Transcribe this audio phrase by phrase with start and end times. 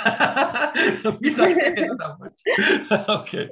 [1.20, 2.18] bir dakika
[3.20, 3.50] okay.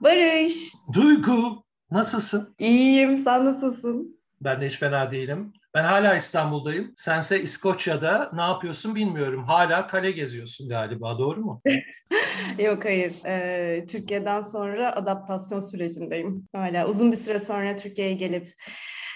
[0.00, 0.72] Barış.
[0.94, 2.54] Duygu, nasılsın?
[2.58, 4.20] İyiyim, sen nasılsın?
[4.40, 5.52] Ben de hiç fena değilim.
[5.74, 6.92] Ben hala İstanbul'dayım.
[6.96, 9.44] Sense İskoçya'da ne yapıyorsun bilmiyorum.
[9.44, 11.62] Hala kale geziyorsun galiba, doğru mu?
[12.58, 13.14] Yok hayır.
[13.26, 16.48] Ee, Türkiye'den sonra adaptasyon sürecindeyim.
[16.54, 18.54] Hala uzun bir süre sonra Türkiye'ye gelip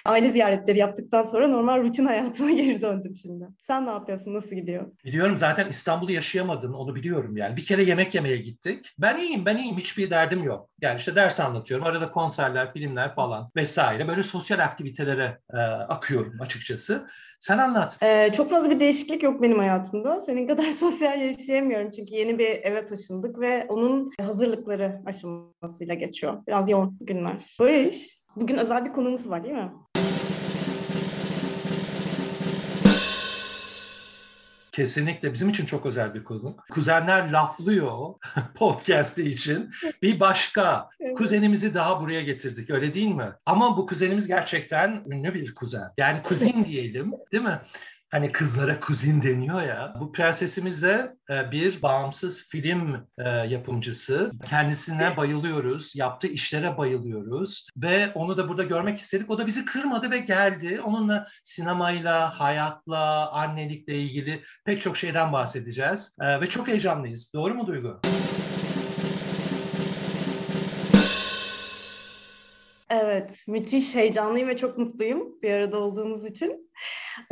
[0.05, 3.45] aile ziyaretleri yaptıktan sonra normal rutin hayatıma geri döndüm şimdi.
[3.61, 4.35] Sen ne yapıyorsun?
[4.35, 4.93] Nasıl gidiyor?
[5.05, 7.57] Biliyorum zaten İstanbul'u yaşayamadın onu biliyorum yani.
[7.57, 8.95] Bir kere yemek yemeye gittik.
[8.99, 10.71] Ben iyiyim ben iyiyim hiçbir derdim yok.
[10.81, 11.87] Yani işte ders anlatıyorum.
[11.87, 14.09] Arada konserler, filmler falan vesaire.
[14.09, 17.07] Böyle sosyal aktivitelere e, akıyorum açıkçası.
[17.41, 17.99] Sen anlat.
[18.03, 20.21] Ee, çok fazla bir değişiklik yok benim hayatımda.
[20.21, 26.47] Senin kadar sosyal yaşayamıyorum çünkü yeni bir eve taşındık ve onun hazırlıkları aşamasıyla geçiyor.
[26.47, 27.57] Biraz yoğun günler.
[27.61, 29.73] Barış, bugün özel bir konumuz var değil mi?
[34.81, 36.57] Kesinlikle bizim için çok özel bir konu.
[36.71, 38.15] Kuzenler laflıyor
[38.55, 39.71] podcast'i için.
[40.03, 41.19] Bir başka evet.
[41.19, 43.29] kuzenimizi daha buraya getirdik öyle değil mi?
[43.47, 45.89] Ama bu kuzenimiz gerçekten ünlü bir kuzen.
[45.99, 47.61] Yani kuzin diyelim değil mi?
[48.11, 49.95] Hani kızlara kuzin deniyor ya.
[50.01, 54.33] Bu prensesimiz de e, bir bağımsız film e, yapımcısı.
[54.47, 55.93] Kendisine bayılıyoruz.
[55.95, 57.69] Yaptığı işlere bayılıyoruz.
[57.77, 59.31] Ve onu da burada görmek istedik.
[59.31, 60.81] O da bizi kırmadı ve geldi.
[60.85, 66.17] Onunla sinemayla, hayatla, annelikle ilgili pek çok şeyden bahsedeceğiz.
[66.21, 67.33] E, ve çok heyecanlıyız.
[67.35, 68.01] Doğru mu Duygu?
[72.91, 76.71] Evet, müthiş heyecanlıyım ve çok mutluyum bir arada olduğumuz için.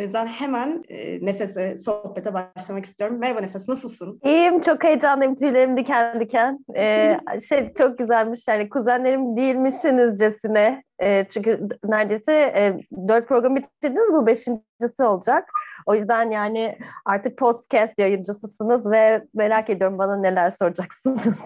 [0.00, 3.18] O yüzden hemen e, Nefes'e, sohbete başlamak istiyorum.
[3.18, 4.20] Merhaba Nefes, nasılsın?
[4.24, 5.34] İyiyim, çok heyecanlıyım.
[5.34, 6.58] Tüylerim diken diken.
[6.76, 10.82] Ee, şey çok güzelmiş yani kuzenlerim değil misinizcesine.
[11.02, 12.76] E, çünkü neredeyse e,
[13.08, 15.50] dört program bitirdiniz, bu beşincisi olacak.
[15.86, 21.38] O yüzden yani artık podcast yayıncısısınız ve merak ediyorum bana neler soracaksınız.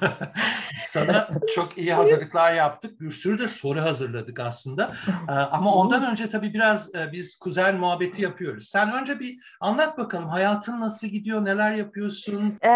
[0.80, 3.00] Sana çok iyi hazırlıklar yaptık.
[3.00, 4.92] Bir sürü de soru hazırladık aslında.
[5.28, 8.68] Ee, ama ondan önce tabii biraz e, biz kuzen muhabbeti yapıyoruz.
[8.68, 12.58] Sen önce bir anlat bakalım hayatın nasıl gidiyor, neler yapıyorsun?
[12.62, 12.70] Ee,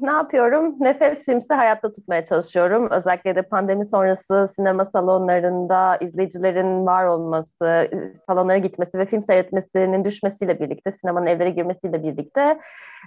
[0.00, 0.74] ne yapıyorum?
[0.80, 2.90] Nefes filmsi hayatta tutmaya çalışıyorum.
[2.90, 7.90] Özellikle de pandemi sonrası sinema salonlarında izleyicilerin var olması,
[8.26, 12.58] salonlara gitmesi ve film seyretmesinin düşmesiyle birlikte, sinemanın evlere girmesiyle birlikte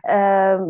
[0.09, 0.15] e,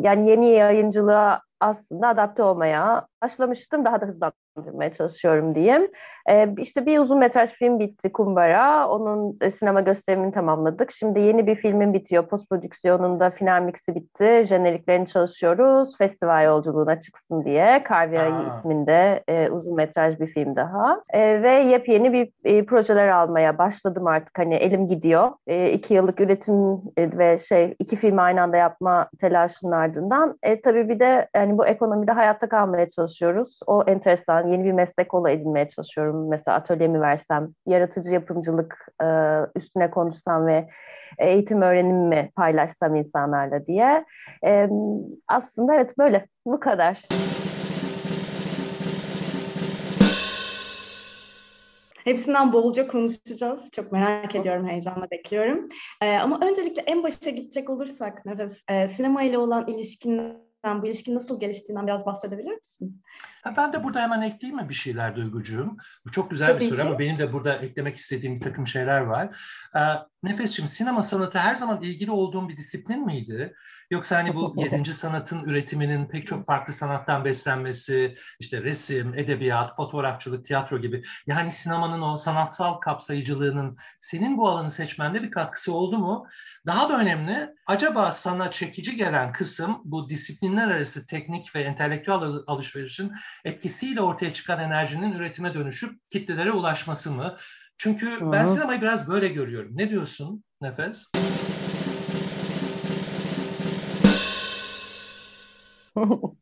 [0.04, 3.86] yani yeni yayıncılığa aslında adapte olmaya başlamıştım.
[3.86, 5.92] Daha da hızlandırmaya çalışıyorum diyeyim.
[6.30, 8.90] Ee, işte bir uzun metraj film bitti Kumbara.
[8.90, 10.92] Onun e, sinema gösterimini tamamladık.
[10.92, 12.28] Şimdi yeni bir filmin bitiyor.
[12.28, 14.44] Post prodüksiyonunda final mixi bitti.
[14.48, 15.98] Jeneriklerini çalışıyoruz.
[15.98, 17.84] Festival yolculuğuna çıksın diye.
[17.84, 21.02] Karviyayı isminde e, uzun metraj bir film daha.
[21.14, 24.40] E, ve yepyeni bir e, projeler almaya başladım artık.
[24.40, 25.32] Hani elim gidiyor.
[25.48, 30.38] E, iki yıllık üretim e, ve şey iki film aynı anda yapma telaşının ardından.
[30.44, 33.60] E, tabii bir de yani bu ekonomide hayatta kalmaya çalışıyoruz.
[33.68, 34.48] O enteresan.
[34.48, 36.30] Yeni bir meslek kolu edinmeye çalışıyorum.
[36.30, 39.08] Mesela atölyemi versem, yaratıcı yapımcılık e,
[39.56, 40.68] üstüne konuşsam ve
[41.18, 44.06] eğitim öğrenimi paylaşsam insanlarla diye.
[44.46, 44.70] E,
[45.28, 46.26] aslında evet böyle.
[46.46, 47.02] Bu kadar.
[52.04, 53.70] Hepsinden bolca konuşacağız.
[53.72, 55.70] Çok merak ediyorum, heyecanla bekliyorum.
[56.02, 61.16] Ee, ama öncelikle en başa gidecek olursak Nefes, e, sinema ile olan ilişkinden, bu ilişkin
[61.16, 63.02] nasıl geliştiğinden biraz bahsedebilir misin?
[63.58, 65.78] Ben de burada hemen ekleyeyim mi bir şeyler Duygucuğum?
[66.06, 66.84] Bu çok güzel Tabii bir soru ki.
[66.84, 69.38] ama benim de burada eklemek istediğim bir takım şeyler var.
[69.76, 69.80] Ee,
[70.24, 73.54] Nefes'ciğim sinema sanatı her zaman ilgili olduğum bir disiplin miydi?
[73.92, 80.46] Yoksa hani bu yedinci sanatın üretiminin pek çok farklı sanattan beslenmesi, işte resim, edebiyat, fotoğrafçılık,
[80.46, 81.04] tiyatro gibi.
[81.28, 86.28] Yani sinemanın o sanatsal kapsayıcılığının senin bu alanı seçmende bir katkısı oldu mu?
[86.66, 92.18] Daha da önemli, acaba sana çekici gelen kısım bu disiplinler arası teknik ve entelektüel
[92.48, 93.12] alışverişin
[93.46, 97.38] etkisiyle ortaya çıkan enerjinin üretime dönüşüp kitlelere ulaşması mı?
[97.84, 98.32] Çünkü Hı-hı.
[98.32, 99.72] ben sinemayı biraz böyle görüyorum.
[99.78, 101.12] Ne diyorsun Nefes?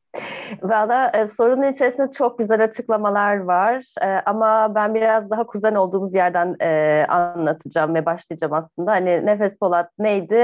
[0.62, 6.16] Valla e, sorunun içerisinde çok güzel açıklamalar var e, ama ben biraz daha kuzen olduğumuz
[6.16, 8.92] yerden e, anlatacağım ve başlayacağım aslında.
[8.92, 10.36] Hani Nefes Polat neydi,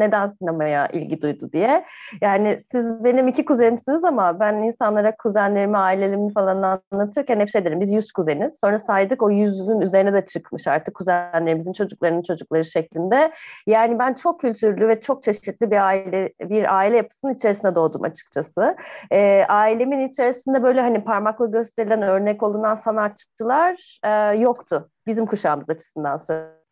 [0.00, 1.84] neden sinemaya ilgi duydu diye.
[2.20, 7.80] Yani siz benim iki kuzenimsiniz ama ben insanlara kuzenlerimi, ailelerimi falan anlatırken hep şey derim,
[7.80, 8.58] biz yüz kuzeniz.
[8.60, 13.32] Sonra saydık o yüzün üzerine de çıkmış artık kuzenlerimizin çocuklarının çocukları şeklinde.
[13.66, 18.76] Yani ben çok kültürlü ve çok çeşitli bir aile bir aile yapısının içerisinde doğdum açıkçası.
[19.12, 24.90] E, ailemin içerisinde böyle hani parmakla gösterilen örnek olunan sanatçılar e, yoktu.
[25.06, 26.20] Bizim kuşağımız açısından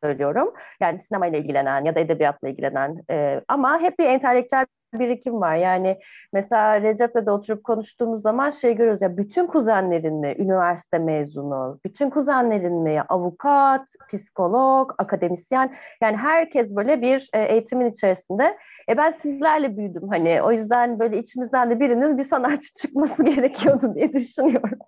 [0.02, 0.54] söylüyorum.
[0.80, 5.56] Yani sinemayla ilgilenen ya da edebiyatla ilgilenen e, ama hep bir entelektüel birikim var.
[5.56, 5.98] Yani
[6.32, 12.10] mesela Recep'le de oturup konuştuğumuz zaman şey görüyoruz ya bütün kuzenlerin mi üniversite mezunu, bütün
[12.10, 18.58] kuzenlerin mi avukat, psikolog, akademisyen yani herkes böyle bir e, eğitimin içerisinde.
[18.88, 23.94] E ben sizlerle büyüdüm hani o yüzden böyle içimizden de biriniz bir sanatçı çıkması gerekiyordu
[23.94, 24.78] diye düşünüyorum.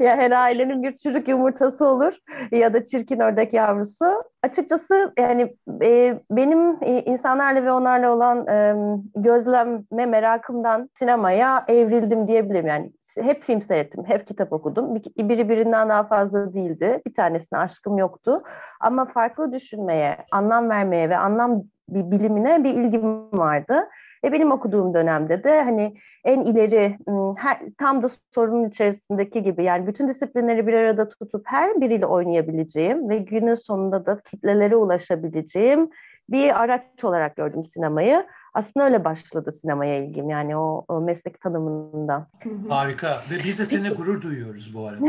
[0.00, 2.14] Ya her ailenin bir çürük yumurtası olur
[2.52, 4.06] ya da çirkin ördek yavrusu.
[4.42, 8.74] Açıkçası yani e, benim e, insanlarla ve onlarla olan e,
[9.16, 12.66] gözleme merakımdan sinemaya evrildim diyebilirim.
[12.66, 14.94] Yani hep film seyrettim, hep kitap okudum.
[14.94, 17.02] Bir, biri birinden daha fazla değildi.
[17.06, 18.42] Bir tanesine aşkım yoktu.
[18.80, 23.88] Ama farklı düşünmeye, anlam vermeye ve anlam bir bilimine bir ilgim vardı.
[24.24, 26.98] Ve benim okuduğum dönemde de hani en ileri
[27.36, 33.08] her, tam da sorunun içerisindeki gibi yani bütün disiplinleri bir arada tutup her biriyle oynayabileceğim
[33.08, 35.90] ve günün sonunda da kitlelere ulaşabileceğim
[36.30, 38.26] bir araç olarak gördüm sinemayı.
[38.54, 42.28] Aslında öyle başladı sinemaya ilgim yani o, o meslek tanımında.
[42.68, 45.04] Harika ve biz de seninle gurur duyuyoruz bu arada.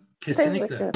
[0.20, 0.92] Kesinlikle.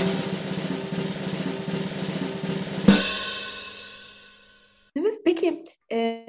[5.26, 6.26] Peki e,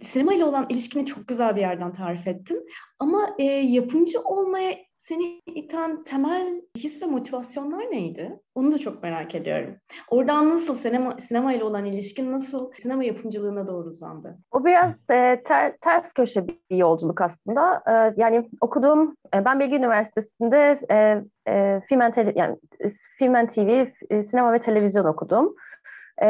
[0.00, 2.66] sinema ile olan ilişkini çok güzel bir yerden tarif ettin.
[2.98, 8.40] Ama e, yapımcı olmaya seni iten temel his ve motivasyonlar neydi?
[8.54, 9.74] Onu da çok merak ediyorum.
[10.10, 14.38] Oradan nasıl sinema, sinema ile olan ilişkin nasıl sinema yapımcılığına doğru uzandı?
[14.50, 17.82] O biraz e, ter, ters köşe bir yolculuk aslında.
[17.86, 22.00] E, yani okuduğum, e, ben Bilgi Üniversitesi'nde e, e, film,
[22.34, 22.56] yani,
[23.18, 25.54] film TV, e, sinema ve televizyon okudum.
[26.22, 26.28] E,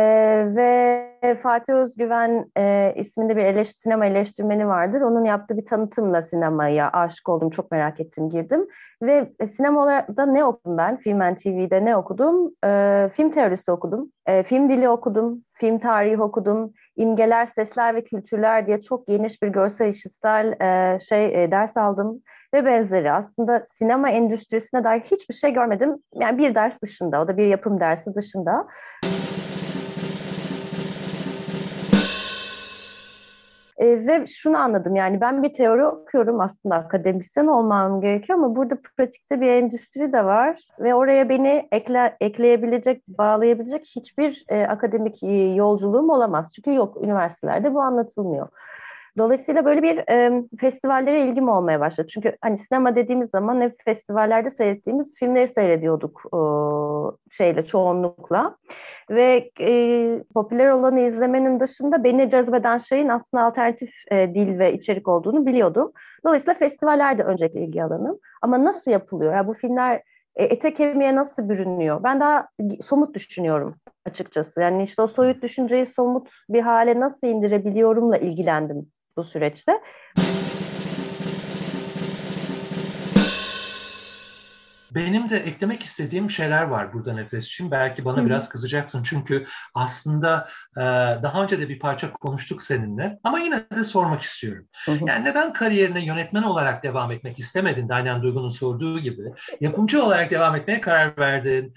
[0.56, 5.00] ve Fatih Özgüven e, isminde bir eleş, sinema eleştirmeni vardır.
[5.00, 7.50] Onun yaptığı bir tanıtımla sinemaya aşık oldum.
[7.50, 8.67] Çok merak ettim, girdim.
[9.03, 10.97] Ve e, sinema olarak da ne okudum ben?
[10.97, 12.55] Film TV'de ne okudum?
[12.65, 14.12] E, film teorisi okudum.
[14.27, 15.44] E, film dili okudum.
[15.55, 16.73] Film tarihi okudum.
[16.97, 22.23] İmgeler, sesler ve kültürler diye çok geniş bir görsel işitsel e, şey e, ders aldım
[22.55, 23.12] ve benzeri.
[23.12, 25.97] Aslında sinema endüstrisine dair hiçbir şey görmedim.
[26.15, 28.67] Yani bir ders dışında, o da bir yapım dersi dışında.
[33.82, 38.79] E, ve şunu anladım yani ben bir teori okuyorum aslında akademisyen olmam gerekiyor ama burada
[38.96, 45.55] pratikte bir endüstri de var ve oraya beni ekle, ekleyebilecek, bağlayabilecek hiçbir e, akademik e,
[45.55, 46.52] yolculuğum olamaz.
[46.55, 48.49] Çünkü yok üniversitelerde bu anlatılmıyor.
[49.19, 52.06] Dolayısıyla böyle bir e, festivallere ilgim olmaya başladı.
[52.09, 56.41] Çünkü hani sinema dediğimiz zaman hep festivallerde seyrettiğimiz filmleri seyrediyorduk e,
[57.31, 58.56] şeyle çoğunlukla.
[59.11, 65.09] Ve e, popüler olanı izlemenin dışında beni cezbeden şeyin aslında alternatif e, dil ve içerik
[65.09, 65.93] olduğunu biliyordum.
[66.26, 68.19] Dolayısıyla festivaller de öncelikle ilgi alanım.
[68.43, 69.35] Ama nasıl yapılıyor?
[69.35, 70.03] Yani bu filmler
[70.37, 72.03] e, ete kemiğe nasıl bürünüyor?
[72.03, 72.49] Ben daha
[72.81, 73.76] somut düşünüyorum
[74.06, 74.61] açıkçası.
[74.61, 79.73] Yani işte o soyut düşünceyi somut bir hale nasıl indirebiliyorumla ilgilendim bu süreçte.
[84.94, 87.70] Benim de eklemek istediğim şeyler var burada Nefes'ciğim.
[87.70, 88.26] Belki bana Hı-hı.
[88.26, 90.81] biraz kızacaksın çünkü aslında e,
[91.23, 94.69] daha önce de bir parça konuştuk seninle ama yine de sormak istiyorum.
[94.85, 94.98] Hı-hı.
[95.06, 97.89] Yani neden kariyerine yönetmen olarak devam etmek istemedin?
[97.89, 99.22] Daniel Duygu'nun sorduğu gibi.
[99.60, 101.75] Yapımcı olarak devam etmeye karar verdin.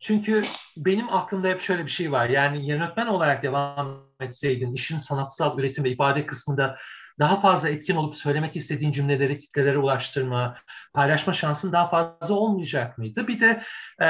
[0.00, 0.42] Çünkü
[0.76, 2.28] benim aklımda hep şöyle bir şey var.
[2.28, 6.76] Yani yönetmen olarak devam etseydin, işin sanatsal üretim ve ifade kısmında
[7.18, 10.54] daha fazla etkin olup söylemek istediğin cümleleri kitlelere ulaştırma,
[10.94, 13.28] paylaşma şansın daha fazla olmayacak mıydı?
[13.28, 13.62] Bir de
[14.02, 14.06] e,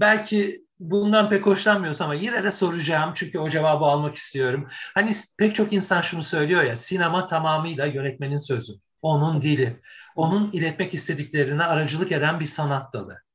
[0.00, 4.68] belki bundan pek hoşlanmıyorsam ama yine de soracağım çünkü o cevabı almak istiyorum.
[4.94, 8.72] Hani pek çok insan şunu söylüyor ya, sinema tamamıyla yönetmenin sözü,
[9.02, 9.80] onun dili,
[10.16, 13.27] onun iletmek istediklerine aracılık eden bir sanat dalı.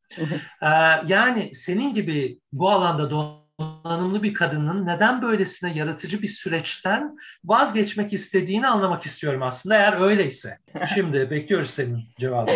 [0.62, 0.68] Ee,
[1.08, 7.16] yani senin gibi bu alanda donanımlı bir kadının neden böylesine yaratıcı bir süreçten
[7.46, 10.58] vazgeçmek istediğini anlamak istiyorum aslında eğer öyleyse.
[10.94, 12.56] Şimdi bekliyoruz senin cevabını.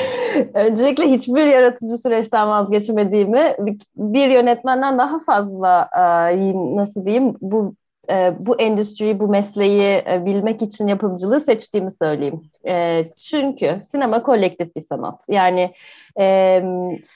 [0.54, 3.56] Öncelikle hiçbir yaratıcı süreçten vazgeçmediğimi
[3.96, 5.90] bir yönetmenden daha fazla
[6.76, 7.76] nasıl diyeyim bu
[8.10, 12.42] e, bu endüstriyi, bu mesleği e, bilmek için yapımcılığı seçtiğimi söyleyeyim.
[12.68, 15.26] E, çünkü sinema kolektif bir sanat.
[15.30, 15.74] Yani
[16.20, 16.60] e,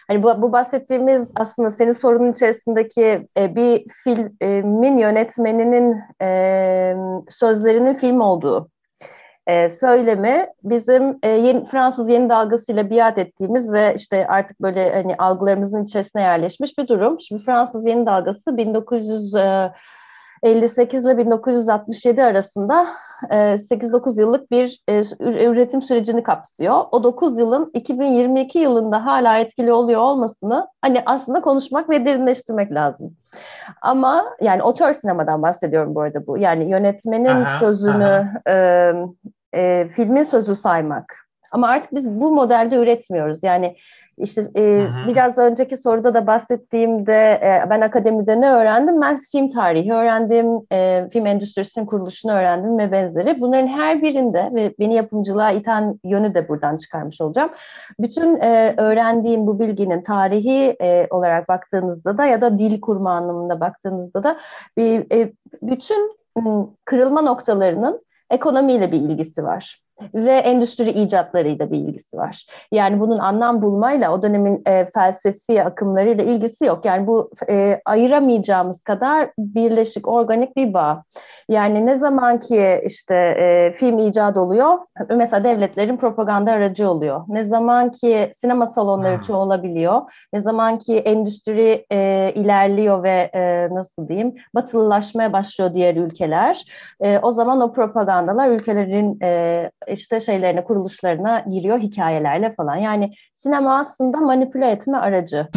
[0.07, 6.95] hani bu, bu bahsettiğimiz aslında senin sorunun içerisindeki e, bir filmin yönetmeninin e,
[7.29, 8.69] sözlerinin film olduğu
[9.47, 15.15] e, söylemi bizim e, yeni, Fransız yeni dalgasıyla biat ettiğimiz ve işte artık böyle hani
[15.15, 17.19] algılarımızın içerisine yerleşmiş bir durum.
[17.19, 19.71] Şimdi Fransız yeni dalgası 1900 e,
[20.43, 22.87] 58 ile 1967 arasında
[23.29, 24.81] 8-9 yıllık bir
[25.19, 26.83] üretim sürecini kapsıyor.
[26.91, 33.15] O 9 yılın 2022 yılında hala etkili oluyor olmasını hani aslında konuşmak ve derinleştirmek lazım.
[33.81, 36.37] Ama yani otör sinemadan bahsediyorum bu arada bu.
[36.37, 38.51] Yani yönetmenin aha, sözünü, aha.
[38.53, 38.93] E,
[39.53, 41.15] e, filmin sözü saymak.
[41.51, 43.43] Ama artık biz bu modelde üretmiyoruz.
[43.43, 43.75] Yani
[44.17, 49.01] işte e, biraz önceki soruda da bahsettiğimde e, ben akademide ne öğrendim?
[49.01, 53.41] Ben film tarihi öğrendim, e, film endüstrisinin kuruluşunu öğrendim ve benzeri.
[53.41, 57.51] Bunların her birinde ve beni yapımcılığa iten yönü de buradan çıkarmış olacağım.
[57.99, 63.59] Bütün e, öğrendiğim bu bilginin tarihi e, olarak baktığınızda da ya da dil kurma anlamında
[63.59, 64.37] baktığınızda da
[64.77, 66.21] bir e, bütün
[66.85, 69.81] kırılma noktalarının ekonomiyle bir ilgisi var
[70.13, 72.45] ve endüstri icatlarıyla bir ilgisi var.
[72.71, 76.85] Yani bunun anlam bulmayla o dönemin e, felsefi akımlarıyla ilgisi yok.
[76.85, 81.03] Yani bu e, ayıramayacağımız kadar birleşik, organik bir bağ.
[81.49, 84.79] Yani ne zaman ki işte e, film icat oluyor,
[85.15, 87.23] mesela devletlerin propaganda aracı oluyor.
[87.27, 89.21] Ne zaman ki sinema salonları hmm.
[89.21, 90.01] çoğalabiliyor,
[90.33, 96.63] ne zaman ki endüstri e, ilerliyor ve e, nasıl diyeyim, batılılaşmaya başlıyor diğer ülkeler,
[97.01, 102.75] e, o zaman o propagandalar ülkelerin e, işte şeylerine, kuruluşlarına giriyor hikayelerle falan.
[102.75, 105.47] Yani sinema aslında manipüle etme aracı.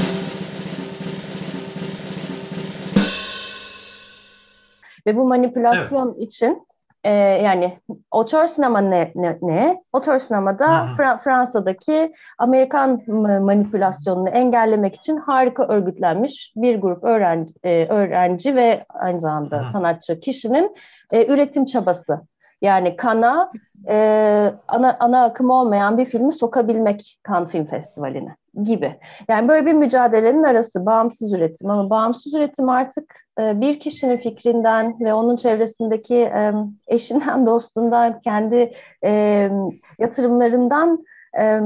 [5.06, 6.22] Ve bu manipülasyon evet.
[6.22, 6.66] için
[7.04, 7.78] e, yani
[8.10, 9.12] otör sinema ne?
[9.14, 9.82] ne, ne?
[9.92, 10.66] Otör sinemada
[10.98, 13.02] Fra- Fransa'daki Amerikan
[13.42, 19.64] manipülasyonunu engellemek için harika örgütlenmiş bir grup öğrenci, e, öğrenci ve aynı zamanda Hı.
[19.64, 20.76] sanatçı kişinin
[21.10, 22.20] e, üretim çabası.
[22.62, 23.50] Yani kana
[23.88, 28.96] e, ana, ana akım olmayan bir filmi sokabilmek Cannes Film Festivali'ne gibi.
[29.28, 35.00] Yani böyle bir mücadelenin arası bağımsız üretim ama bağımsız üretim artık e, bir kişinin fikrinden
[35.00, 36.52] ve onun çevresindeki e,
[36.86, 38.72] eşinden, dostundan, kendi
[39.04, 39.50] e,
[39.98, 41.04] yatırımlarından
[41.38, 41.60] e,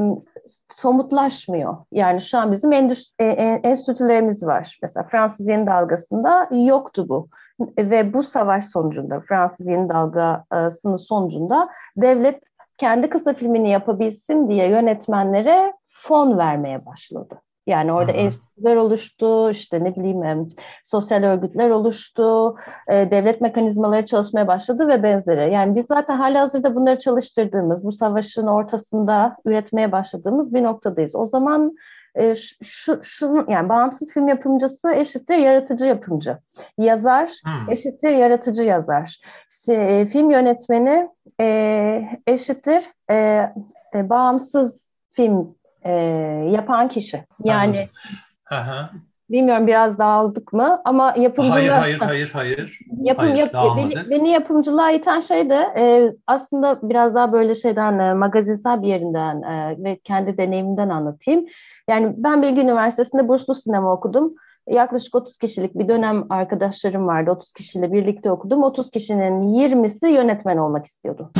[0.73, 1.77] somutlaşmıyor.
[1.93, 4.79] Yani şu an bizim endüstri, e, e, enstitülerimiz var.
[4.83, 7.29] Mesela Fransız yeni dalgasında yoktu bu.
[7.79, 12.43] Ve bu savaş sonucunda, Fransız yeni dalgasının sonucunda devlet
[12.79, 17.41] kendi kısa filmini yapabilsin diye yönetmenlere fon vermeye başladı.
[17.69, 20.49] Yani orada enstitüler oluştu, işte ne bileyim
[20.85, 22.57] sosyal örgütler oluştu,
[22.89, 25.53] e, devlet mekanizmaları çalışmaya başladı ve benzeri.
[25.53, 31.17] Yani biz zaten hala hazırda bunları çalıştırdığımız, bu savaşın ortasında üretmeye başladığımız bir noktadayız.
[31.17, 31.77] O zaman
[32.15, 36.39] e, şu, şu yani bağımsız film yapımcısı eşittir yaratıcı yapımcı.
[36.79, 37.73] Yazar hmm.
[37.73, 39.21] eşittir yaratıcı yazar.
[39.69, 41.09] E, film yönetmeni
[42.27, 42.85] eşittir
[43.95, 45.92] bağımsız film e,
[46.52, 47.25] yapan kişi.
[47.44, 47.88] Yani
[49.30, 51.54] bilmiyorum biraz dağıldık mı ama yapımcılığa...
[51.54, 52.78] Hayır, hayır, hayır, hayır.
[53.02, 57.99] Yapım, hayır, yap, beni, beni yapımcılığa iten şey de e, aslında biraz daha böyle şeyden
[57.99, 61.47] e, magazinsel bir yerinden e, ve kendi deneyimimden anlatayım.
[61.88, 64.35] Yani ben Bilgi Üniversitesi'nde burslu sinema okudum.
[64.68, 67.30] Yaklaşık 30 kişilik bir dönem arkadaşlarım vardı.
[67.30, 68.62] 30 kişiyle birlikte okudum.
[68.62, 71.30] 30 kişinin 20'si yönetmen olmak istiyordu.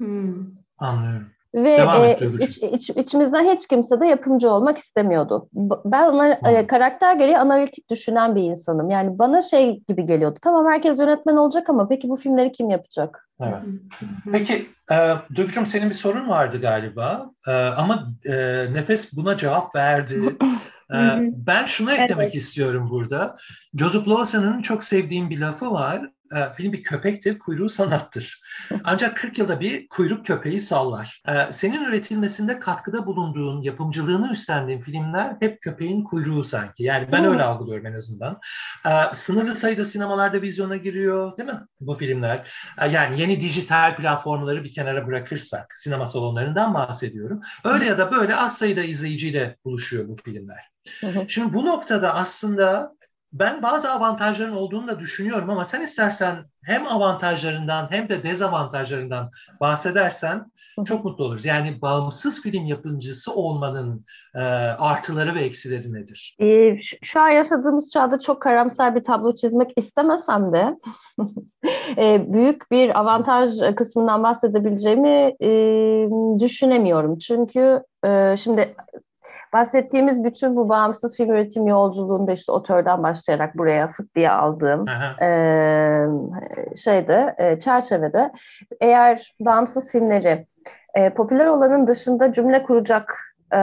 [0.00, 0.46] Hmm.
[0.78, 1.26] Anlıyorum.
[1.54, 5.48] Ve e, iç, iç, içimizden hiç kimse de yapımcı olmak istemiyordu.
[5.84, 6.56] Ben ona hmm.
[6.56, 8.90] e, karakter gereği analitik düşünen bir insanım.
[8.90, 10.38] Yani bana şey gibi geliyordu.
[10.42, 13.28] Tamam herkes yönetmen olacak ama peki bu filmleri kim yapacak?
[13.40, 13.62] Evet.
[14.32, 17.30] Peki e, Duygucuğum senin bir sorun vardı galiba.
[17.46, 18.34] E, ama e,
[18.72, 20.36] Nefes buna cevap verdi.
[20.94, 22.34] e, ben şunu eklemek evet.
[22.34, 23.36] istiyorum burada.
[23.74, 26.10] Joseph Lawson'ın çok sevdiğim bir lafı var.
[26.34, 28.42] E, film bir köpektir, kuyruğu sanattır.
[28.84, 31.22] Ancak 40 yılda bir kuyruk köpeği sallar.
[31.28, 36.82] E, senin üretilmesinde katkıda bulunduğun, yapımcılığını üstlendiğin filmler hep köpeğin kuyruğu sanki.
[36.82, 38.38] Yani ben öyle algılıyorum en azından.
[38.86, 42.52] E, sınırlı sayıda sinemalarda vizyona giriyor değil mi bu filmler?
[42.90, 47.40] Yani yeni dijital platformları bir kenara bırakırsak, sinema salonlarından bahsediyorum.
[47.64, 50.70] Öyle ya da böyle az sayıda izleyiciyle buluşuyor bu filmler.
[51.28, 52.92] Şimdi bu noktada aslında
[53.32, 60.46] ben bazı avantajların olduğunu da düşünüyorum ama sen istersen hem avantajlarından hem de dezavantajlarından bahsedersen
[60.84, 61.44] çok mutlu oluruz.
[61.44, 64.38] Yani bağımsız film yapımcısı olmanın e,
[64.78, 66.36] artıları ve eksileri nedir?
[66.40, 70.78] E, şu an yaşadığımız çağda çok karamsar bir tablo çizmek istemesem de
[71.96, 75.50] e, büyük bir avantaj kısmından bahsedebileceğimi e,
[76.40, 77.18] düşünemiyorum.
[77.18, 78.74] Çünkü e, şimdi
[79.52, 84.88] bahsettiğimiz bütün bu bağımsız film üretim yolculuğunda işte otörden başlayarak buraya fıt diye aldığım
[85.22, 86.06] e,
[86.76, 88.32] şeyde e, çerçevede
[88.80, 90.46] eğer bağımsız filmleri
[90.94, 93.60] e, popüler olanın dışında cümle kuracak e,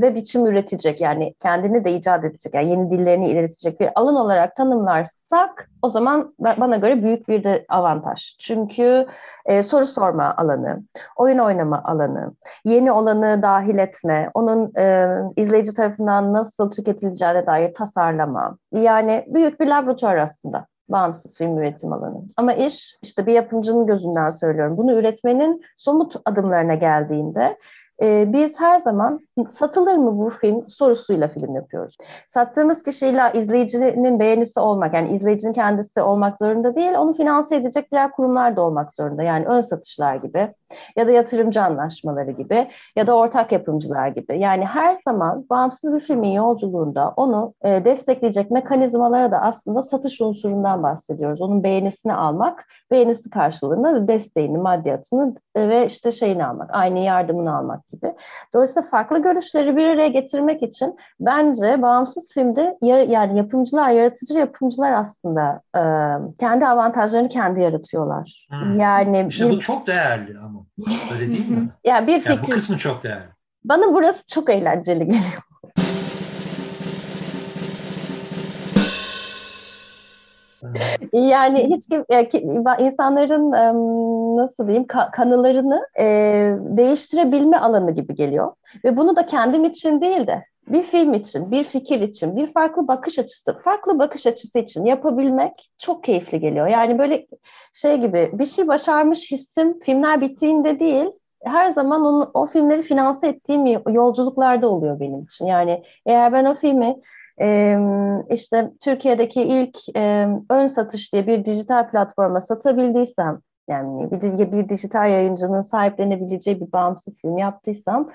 [0.00, 4.56] ve biçim üretecek yani kendini de icat edecek yani yeni dillerini iletecek bir alan olarak
[4.56, 8.36] tanımlarsak o zaman bana göre büyük bir de avantaj.
[8.40, 9.06] Çünkü
[9.46, 10.82] e, soru sorma alanı,
[11.16, 12.34] oyun oynama alanı,
[12.64, 18.56] yeni olanı dahil etme, onun e, izleyici tarafından nasıl tüketileceğine dair tasarlama.
[18.72, 22.22] Yani büyük bir laboratuvar aslında bağımsız film üretim alanı.
[22.36, 24.76] Ama iş işte bir yapımcının gözünden söylüyorum.
[24.76, 27.56] Bunu üretmenin somut adımlarına geldiğinde
[28.02, 29.20] e, biz her zaman
[29.52, 31.96] satılır mı bu film sorusuyla film yapıyoruz.
[32.28, 38.10] Sattığımız kişiyle izleyicinin beğenisi olmak, yani izleyicinin kendisi olmak zorunda değil, onu finanse edecek diğer
[38.10, 39.22] kurumlar da olmak zorunda.
[39.22, 40.52] Yani ön satışlar gibi
[40.96, 44.38] ya da yatırımcı anlaşmaları gibi ya da ortak yapımcılar gibi.
[44.38, 50.82] Yani her zaman bağımsız bir filmin yolculuğunda onu e, destekleyecek mekanizmalara da aslında satış unsurundan
[50.82, 51.40] bahsediyoruz.
[51.42, 57.88] Onun beğenisini almak, beğenisi karşılığında desteğini, maddiyatını e, ve işte şeyini almak, aynı yardımını almak
[57.88, 58.14] gibi.
[58.54, 65.60] Dolayısıyla farklı görüşleri bir araya getirmek için bence bağımsız filmde yani yapımcılar, yaratıcı yapımcılar aslında
[65.76, 65.82] e,
[66.38, 68.46] kendi avantajlarını kendi yaratıyorlar.
[68.50, 68.80] Hmm.
[68.80, 69.52] Yani işte bir...
[69.52, 70.63] bu çok değerli ama.
[71.14, 71.68] Öyle değil mi?
[71.84, 72.30] ya bir fikir.
[72.30, 73.24] Yani bu kısmı çok değerli.
[73.64, 75.42] Bana burası çok eğlenceli geliyor.
[81.12, 81.84] yani hiç
[82.78, 83.50] insanların
[84.36, 85.86] nasıl diyeyim kanılarını
[86.76, 88.52] değiştirebilme alanı gibi geliyor
[88.84, 92.88] ve bunu da kendim için değil de bir film için, bir fikir için, bir farklı
[92.88, 96.66] bakış açısı, farklı bakış açısı için yapabilmek çok keyifli geliyor.
[96.66, 97.26] Yani böyle
[97.72, 101.10] şey gibi bir şey başarmış hissim filmler bittiğinde değil,
[101.44, 105.46] her zaman onu, o filmleri finanse ettiğim yolculuklarda oluyor benim için.
[105.46, 106.96] Yani eğer ben o filmi
[107.40, 107.78] e,
[108.30, 115.10] işte Türkiye'deki ilk e, ön satış diye bir dijital platforma satabildiysem, yani bir, bir dijital
[115.10, 118.10] yayıncının sahiplenebileceği bir bağımsız film yaptıysam,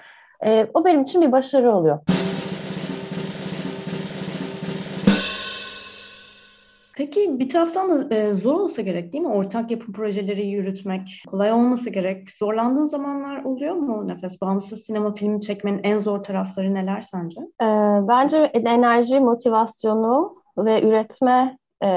[0.46, 2.00] e, o benim için bir başarı oluyor.
[7.00, 9.30] Peki bir taraftan da e, zor olsa gerek değil mi?
[9.30, 12.32] Ortak yapım projeleri yürütmek kolay olması gerek.
[12.32, 14.42] Zorlandığın zamanlar oluyor mu Nefes?
[14.42, 17.42] Bağımsız sinema filmi çekmenin en zor tarafları neler sence?
[17.62, 17.68] E,
[18.08, 21.90] bence enerji, motivasyonu ve üretme e,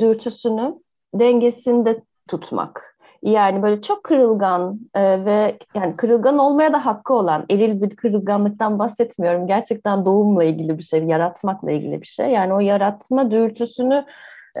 [0.00, 0.74] dürtüsünü
[1.14, 2.89] dengesinde tutmak.
[3.22, 8.78] Yani böyle çok kırılgan e, ve yani kırılgan olmaya da hakkı olan eril bir kırılganlıktan
[8.78, 9.46] bahsetmiyorum.
[9.46, 12.30] Gerçekten doğumla ilgili bir şey, yaratmakla ilgili bir şey.
[12.30, 14.04] Yani o yaratma dürtüsünü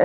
[0.00, 0.04] e,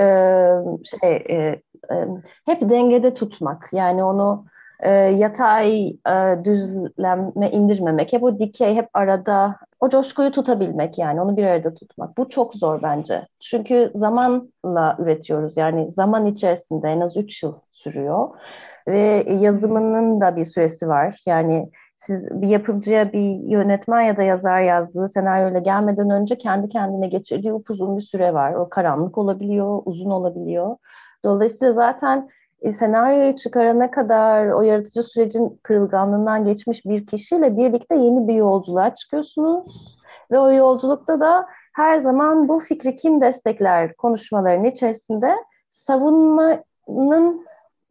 [0.84, 2.08] şey e, e,
[2.46, 3.68] hep dengede tutmak.
[3.72, 4.44] Yani onu
[4.80, 8.12] e, yatay e, düzleme indirmemek.
[8.12, 12.18] Hep o dikey, hep arada o coşkuyu tutabilmek yani onu bir arada tutmak.
[12.18, 13.26] Bu çok zor bence.
[13.40, 15.56] Çünkü zamanla üretiyoruz.
[15.56, 18.28] Yani zaman içerisinde en az 3 yıl sürüyor.
[18.88, 21.22] Ve yazımının da bir süresi var.
[21.26, 27.08] Yani siz bir yapımcıya bir yönetmen ya da yazar yazdığı senaryoyla gelmeden önce kendi kendine
[27.08, 28.52] geçirdiği upuzun bir süre var.
[28.54, 30.76] O karanlık olabiliyor, uzun olabiliyor.
[31.24, 32.28] Dolayısıyla zaten
[32.60, 38.94] e, senaryoyu çıkarana kadar o yaratıcı sürecin kırılganlığından geçmiş bir kişiyle birlikte yeni bir yolculuğa
[38.94, 39.96] çıkıyorsunuz.
[40.30, 45.34] Ve o yolculukta da her zaman bu fikri kim destekler konuşmaların içerisinde
[45.70, 47.46] savunmanın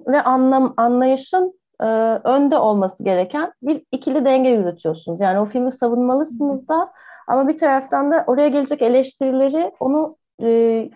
[0.07, 1.85] ve anlam, anlayışın e,
[2.23, 5.21] önde olması gereken bir ikili denge yürütüyorsunuz.
[5.21, 6.91] Yani o filmi savunmalısınız da
[7.27, 10.89] ama bir taraftan da oraya gelecek eleştirileri onu e,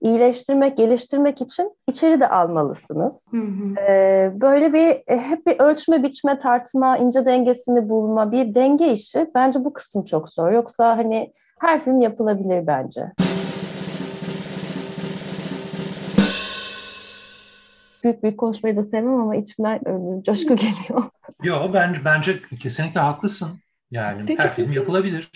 [0.00, 3.28] iyileştirmek, geliştirmek için içeri de almalısınız.
[3.30, 3.80] Hı hı.
[3.88, 9.30] Ee, böyle bir e, hep bir ölçme, biçme, tartma, ince dengesini bulma bir denge işi.
[9.34, 10.52] Bence bu kısım çok zor.
[10.52, 13.12] Yoksa hani her film yapılabilir bence.
[18.06, 21.04] Büyük büyük konuşmayı da sevmem ama içimden öyle coşku geliyor.
[21.42, 23.60] Yok bence, bence kesinlikle haklısın.
[23.90, 25.30] Yani Peki, her film yapılabilir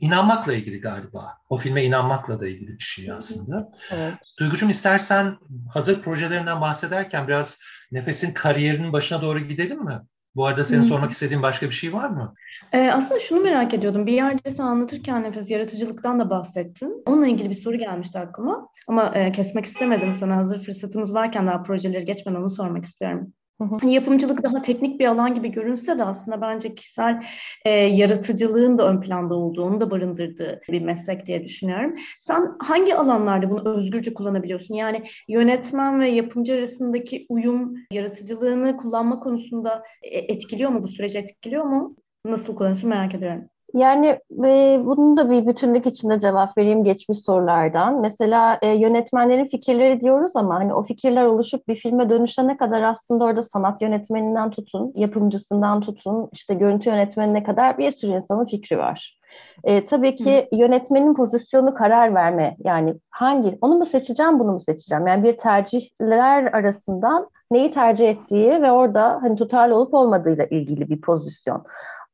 [0.00, 1.38] inanmakla ilgili galiba.
[1.48, 3.72] O filme inanmakla da ilgili bir şey aslında.
[3.92, 4.14] Evet.
[4.38, 5.36] Duygucum istersen
[5.72, 7.58] hazır projelerinden bahsederken biraz
[7.92, 10.00] Nefes'in kariyerinin başına doğru gidelim mi?
[10.36, 10.88] Bu arada senin hmm.
[10.88, 12.34] sormak istediğin başka bir şey var mı?
[12.72, 14.06] Ee, aslında şunu merak ediyordum.
[14.06, 17.02] Bir yerde sen anlatırken Nefes yaratıcılıktan da bahsettin.
[17.06, 18.68] Onunla ilgili bir soru gelmişti aklıma.
[18.88, 20.36] Ama e, kesmek istemedim sana.
[20.36, 23.32] Hazır fırsatımız varken daha projeleri geçmeden onu sormak istiyorum.
[23.80, 27.22] Hani yapımcılık daha teknik bir alan gibi görünse de aslında bence kişisel
[27.64, 31.94] e, yaratıcılığın da ön planda olduğunu da barındırdığı bir meslek diye düşünüyorum.
[32.18, 34.74] Sen hangi alanlarda bunu özgürce kullanabiliyorsun?
[34.74, 40.82] Yani yönetmen ve yapımcı arasındaki uyum yaratıcılığını kullanma konusunda e, etkiliyor mu?
[40.82, 41.96] Bu süreci etkiliyor mu?
[42.24, 43.51] Nasıl kullanıyorsun merak ediyorum.
[43.74, 44.06] Yani
[44.44, 48.00] e, bunun da bir bütünlük içinde cevap vereyim geçmiş sorulardan.
[48.00, 53.24] Mesela e, yönetmenlerin fikirleri diyoruz ama hani o fikirler oluşup bir filme dönüşene kadar aslında
[53.24, 59.18] orada sanat yönetmeninden tutun, yapımcısından tutun, işte görüntü yönetmenine kadar bir sürü insanın fikri var.
[59.64, 60.56] E, tabii ki Hı.
[60.56, 62.56] yönetmenin pozisyonu karar verme.
[62.64, 65.06] Yani hangi, onu mu seçeceğim, bunu mu seçeceğim?
[65.06, 71.00] Yani bir tercihler arasından neyi tercih ettiği ve orada hani tutarlı olup olmadığıyla ilgili bir
[71.00, 71.64] pozisyon.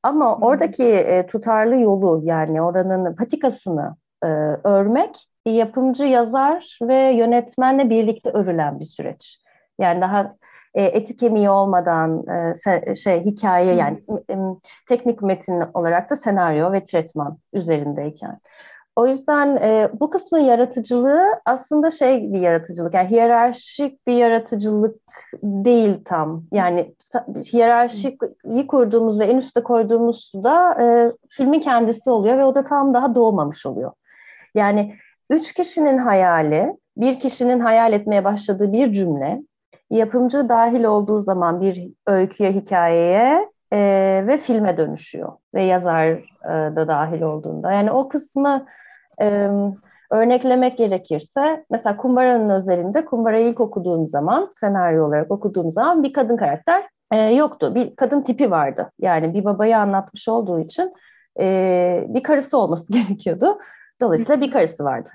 [0.03, 4.27] Ama oradaki e, tutarlı yolu yani oranın patikasını e,
[4.65, 9.39] örmek yapımcı, yazar ve yönetmenle birlikte örülen bir süreç.
[9.79, 10.35] Yani daha
[10.75, 12.25] e, eti kemiği olmadan
[12.87, 14.35] e, şey hikaye yani e,
[14.89, 18.41] teknik metin olarak da senaryo ve tretman üzerindeyken.
[18.97, 25.01] O yüzden e, bu kısmın yaratıcılığı aslında şey bir yaratıcılık yani hiyerarşik bir yaratıcılık
[25.43, 26.43] değil tam.
[26.53, 26.95] Yani
[27.53, 28.21] hiyerarşik
[28.69, 33.15] kurduğumuz ve en üstte koyduğumuz da e, filmin kendisi oluyor ve o da tam daha
[33.15, 33.93] doğmamış oluyor.
[34.55, 34.95] Yani
[35.31, 39.43] üç kişinin hayali, bir kişinin hayal etmeye başladığı bir cümle
[39.91, 43.79] yapımcı dahil olduğu zaman bir öyküye, hikayeye e,
[44.27, 46.07] ve filme dönüşüyor ve yazar
[46.45, 47.73] e, da dahil olduğunda.
[47.73, 48.67] Yani o kısmı
[49.23, 49.49] e,
[50.11, 56.37] örneklemek gerekirse mesela Kumbara'nın özelinde Kumbara'yı ilk okuduğum zaman senaryo olarak okuduğum zaman bir kadın
[56.37, 57.75] karakter e, yoktu.
[57.75, 58.91] Bir kadın tipi vardı.
[58.99, 60.93] Yani bir babayı anlatmış olduğu için
[61.41, 63.59] e, bir karısı olması gerekiyordu.
[64.01, 65.11] Dolayısıyla bir karısı vardı.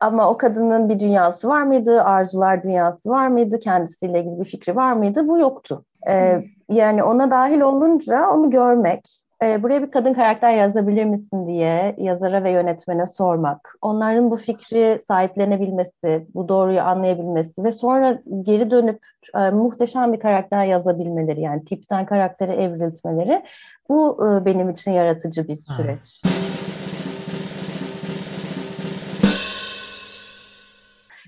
[0.00, 2.02] Ama o kadının bir dünyası var mıydı?
[2.02, 3.58] Arzular dünyası var mıydı?
[3.58, 5.28] Kendisiyle ilgili bir fikri var mıydı?
[5.28, 5.84] Bu yoktu.
[6.08, 11.94] Ee, yani ona dahil olunca onu görmek, e, buraya bir kadın karakter yazabilir misin diye
[11.98, 19.00] yazara ve yönetmene sormak, onların bu fikri sahiplenebilmesi, bu doğruyu anlayabilmesi ve sonra geri dönüp
[19.34, 23.42] e, muhteşem bir karakter yazabilmeleri yani tipten karaktere evriltmeleri
[23.88, 26.22] bu e, benim için yaratıcı bir süreç.
[26.24, 26.49] Hmm.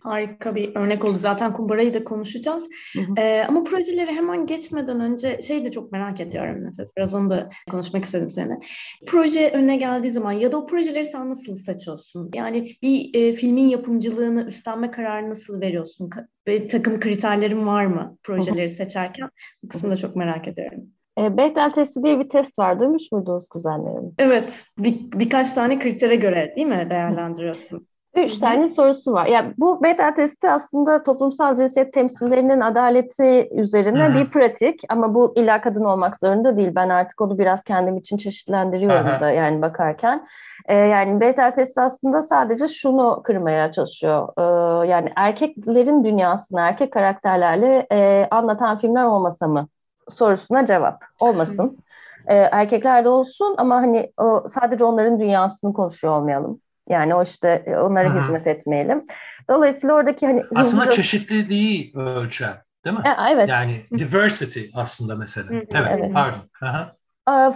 [0.03, 1.17] Harika bir örnek oldu.
[1.17, 2.69] Zaten kumbarayı da konuşacağız.
[2.97, 3.15] Hı hı.
[3.19, 6.97] Ee, ama projeleri hemen geçmeden önce şey de çok merak ediyorum Nefes.
[6.97, 8.59] Biraz onu da konuşmak istedim seninle.
[9.07, 12.31] Proje önüne geldiği zaman ya da o projeleri sen nasıl seçiyorsun?
[12.35, 16.11] Yani bir e, filmin yapımcılığını üstlenme kararı nasıl veriyorsun?
[16.49, 18.75] Ve takım kriterlerin var mı projeleri hı.
[18.75, 19.29] seçerken?
[19.62, 20.81] Bu kısmı da çok merak ediyorum.
[21.19, 22.81] E, Bechdel testi diye bir test var.
[22.81, 24.15] Duymuş muydunuz kuzenlerim?
[24.19, 24.65] Evet.
[24.79, 27.87] Bir, birkaç tane kritere göre değil mi değerlendiriyorsun?
[28.16, 29.27] Üç tane sorusu var.
[29.27, 34.14] Yani bu beta testi aslında toplumsal cinsiyet temsillerinin adaleti üzerine Hı-hı.
[34.14, 36.72] bir pratik ama bu illa kadın olmak zorunda değil.
[36.75, 39.20] Ben artık onu biraz kendim için çeşitlendiriyorum Hı-hı.
[39.20, 40.27] da yani bakarken.
[40.66, 44.29] Ee, yani beta testi aslında sadece şunu kırmaya çalışıyor.
[44.38, 49.68] Ee, yani erkeklerin dünyasını erkek karakterlerle e, anlatan filmler olmasa mı
[50.09, 51.05] sorusuna cevap.
[51.20, 51.79] Olmasın.
[52.27, 56.61] Ee, erkekler de olsun ama hani o, sadece onların dünyasını konuşuyor olmayalım.
[56.88, 58.23] Yani o işte e, onlara Hı-hı.
[58.23, 59.07] hizmet etmeyelim.
[59.51, 60.92] Dolayısıyla oradaki hani aslında hızlı...
[60.92, 63.03] çeşitliliği ölçen, değil mi?
[63.05, 63.49] E, evet.
[63.49, 65.47] Yani diversity aslında mesela.
[65.51, 66.14] Evet, evet.
[66.14, 66.40] pardon.
[66.62, 66.92] Aha.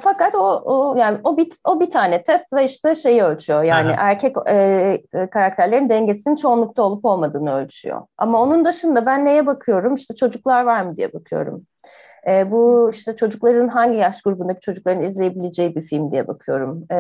[0.01, 3.63] Fakat o, o yani o bir o bir tane test ve işte şeyi ölçüyor.
[3.63, 4.11] Yani Aha.
[4.11, 4.55] erkek e,
[5.15, 8.03] e, karakterlerin dengesinin çoğunlukta olup olmadığını ölçüyor.
[8.19, 9.95] Ama onun dışında ben neye bakıyorum?
[9.95, 11.67] İşte çocuklar var mı diye bakıyorum.
[12.29, 16.87] E, bu işte çocukların hangi yaş grubundaki çocukların izleyebileceği bir film diye bakıyorum.
[16.91, 16.97] E,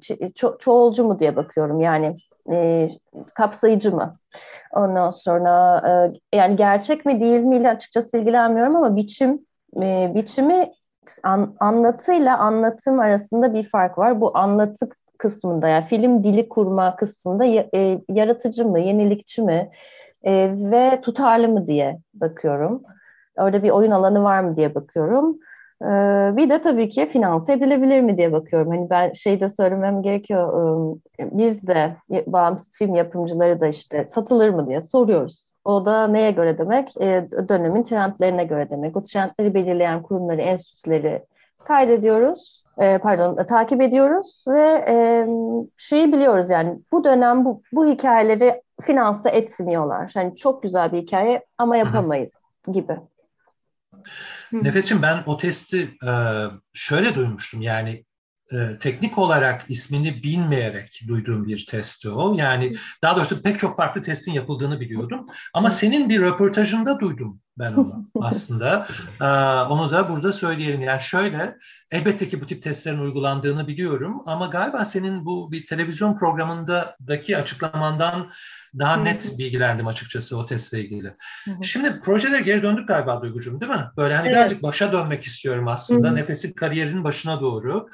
[0.00, 1.80] ço- çoğulcu mu diye bakıyorum.
[1.80, 2.16] Yani
[2.52, 2.88] e,
[3.34, 4.16] kapsayıcı mı?
[4.72, 5.82] Ondan sonra
[6.32, 9.46] e, yani gerçek mi değil mi açıkçası ilgilenmiyorum ama biçim
[9.82, 10.72] e, biçimi
[11.22, 14.20] an, anlatıyla anlatım arasında bir fark var.
[14.20, 19.70] Bu anlatı kısmında yani film dili kurma kısmında e, yaratıcı mı, yenilikçi mi
[20.22, 22.82] e, ve tutarlı mı diye bakıyorum.
[23.36, 25.38] Orada bir oyun alanı var mı diye bakıyorum.
[25.82, 25.86] Ee,
[26.36, 28.70] bir de tabii ki finanse edilebilir mi diye bakıyorum.
[28.70, 30.96] Hani ben şey de söylemem gerekiyor.
[31.18, 35.52] Iı, biz de bağımsız film yapımcıları da işte satılır mı diye soruyoruz.
[35.64, 36.96] O da neye göre demek?
[37.00, 38.96] Ee, dönemin trendlerine göre demek.
[38.96, 41.22] O trendleri belirleyen kurumları, enstitüleri
[41.64, 42.64] kaydediyoruz.
[42.80, 44.84] Ee, pardon, takip ediyoruz ve
[45.76, 50.12] şeyi biliyoruz yani bu dönem bu, bu hikayeleri finanse etmiyorlar.
[50.16, 52.32] Yani çok güzel bir hikaye ama yapamayız
[52.72, 52.96] gibi.
[54.52, 56.12] Nefes'im ben o testi e,
[56.74, 57.62] şöyle duymuştum.
[57.62, 58.04] Yani
[58.52, 62.34] e, teknik olarak ismini bilmeyerek duyduğum bir testti o.
[62.34, 65.26] Yani daha doğrusu pek çok farklı testin yapıldığını biliyordum.
[65.54, 68.88] Ama senin bir röportajında duydum ben onu aslında.
[69.20, 69.24] Ee,
[69.72, 70.80] onu da burada söyleyelim.
[70.80, 71.56] Yani şöyle,
[71.90, 78.30] elbette ki bu tip testlerin uygulandığını biliyorum ama galiba senin bu bir televizyon programındaki açıklamandan
[78.78, 81.14] daha net bilgilendim açıkçası o testle ilgili.
[81.62, 83.84] Şimdi projelere geri döndük galiba Duygucuğum değil mi?
[83.96, 84.36] Böyle hani evet.
[84.36, 86.12] birazcık başa dönmek istiyorum aslında.
[86.12, 87.88] Nefesi kariyerin başına doğru.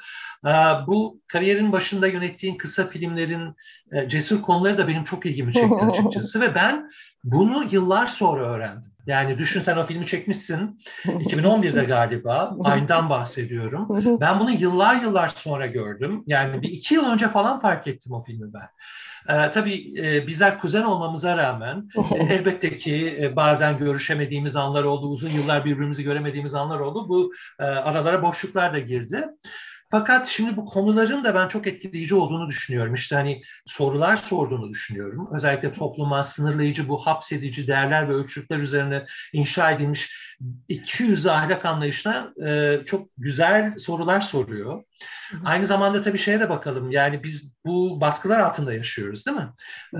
[0.45, 0.49] Ee,
[0.87, 3.55] bu kariyerin başında yönettiğin kısa filmlerin
[3.91, 6.89] e, cesur konuları da benim çok ilgimi çekti açıkçası ve ben
[7.23, 8.91] bunu yıllar sonra öğrendim.
[9.07, 13.87] Yani düşün sen o filmi çekmişsin 2011'de galiba Ayn'dan bahsediyorum.
[14.21, 16.23] Ben bunu yıllar yıllar sonra gördüm.
[16.27, 18.69] Yani bir iki yıl önce falan fark ettim o filmi ben.
[19.29, 25.07] Ee, tabii e, bizler kuzen olmamıza rağmen e, elbette ki e, bazen görüşemediğimiz anlar oldu,
[25.07, 27.09] uzun yıllar birbirimizi göremediğimiz anlar oldu.
[27.09, 29.25] Bu e, aralara boşluklar da girdi.
[29.89, 32.93] Fakat şimdi bu konuların da ben çok etkileyici olduğunu düşünüyorum.
[32.93, 35.29] İşte hani sorular sorduğunu düşünüyorum.
[35.33, 40.15] Özellikle topluma sınırlayıcı bu hapsedici değerler ve ölçütler üzerine inşa edilmiş
[40.67, 44.83] 200 ahlak anlayışına e, çok güzel sorular soruyor.
[45.45, 46.91] Aynı zamanda tabii şeye de bakalım.
[46.91, 49.49] Yani biz bu baskılar altında yaşıyoruz değil mi?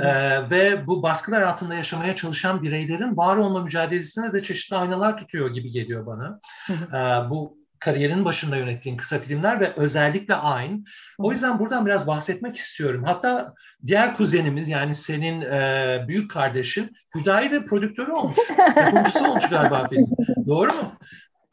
[0.01, 5.53] Ee, ve bu baskılar altında yaşamaya çalışan bireylerin var olma mücadelesine de çeşitli aynalar tutuyor
[5.53, 6.39] gibi geliyor bana.
[6.69, 10.85] Ee, bu kariyerin başında yönettiğin kısa filmler ve özellikle Ayn.
[11.17, 13.03] O yüzden buradan biraz bahsetmek istiyorum.
[13.05, 13.53] Hatta
[13.85, 18.37] diğer kuzenimiz yani senin e, büyük kardeşin Hüdayi de prodüktörü olmuş.
[18.75, 20.05] Yapımcısı olmuş galiba film.
[20.47, 20.93] Doğru mu?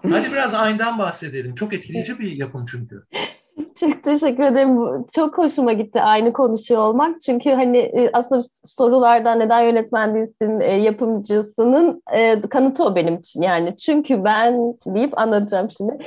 [0.02, 1.54] Hadi biraz Ayn'dan bahsedelim.
[1.54, 3.02] Çok etkileyici bir yapım çünkü.
[3.80, 5.04] Çok teşekkür ederim.
[5.14, 7.20] Çok hoşuma gitti aynı konuşuyor olmak.
[7.20, 13.42] Çünkü hani e, aslında sorulardan neden yönetmen değilsin e, yapımcısının e, kanıtı o benim için.
[13.42, 15.98] Yani çünkü ben deyip anlatacağım şimdi.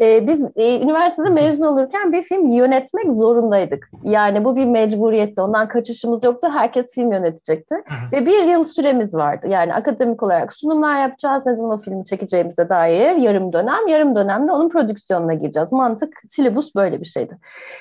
[0.00, 3.90] Biz üniversitede mezun olurken bir film yönetmek zorundaydık.
[4.02, 5.40] Yani bu bir mecburiyetti.
[5.40, 6.48] Ondan kaçışımız yoktu.
[6.52, 7.74] Herkes film yönetecekti.
[8.12, 9.46] Ve bir yıl süremiz vardı.
[9.50, 11.46] Yani akademik olarak sunumlar yapacağız.
[11.46, 13.88] Ne zaman o filmi çekeceğimize dair yarım dönem.
[13.88, 15.72] Yarım dönemde onun prodüksiyonuna gireceğiz.
[15.72, 17.38] Mantık, silibus böyle bir şey şeydi.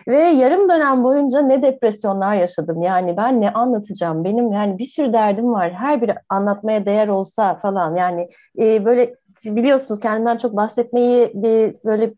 [0.08, 2.82] Ve yarım dönem boyunca ne depresyonlar yaşadım.
[2.82, 4.24] Yani ben ne anlatacağım?
[4.24, 5.71] Benim yani bir sürü derdim var.
[5.71, 7.95] Her biri anlatmaya değer olsa falan.
[7.95, 12.13] Yani e, böyle biliyorsunuz kendimden çok bahsetmeyi bir böyle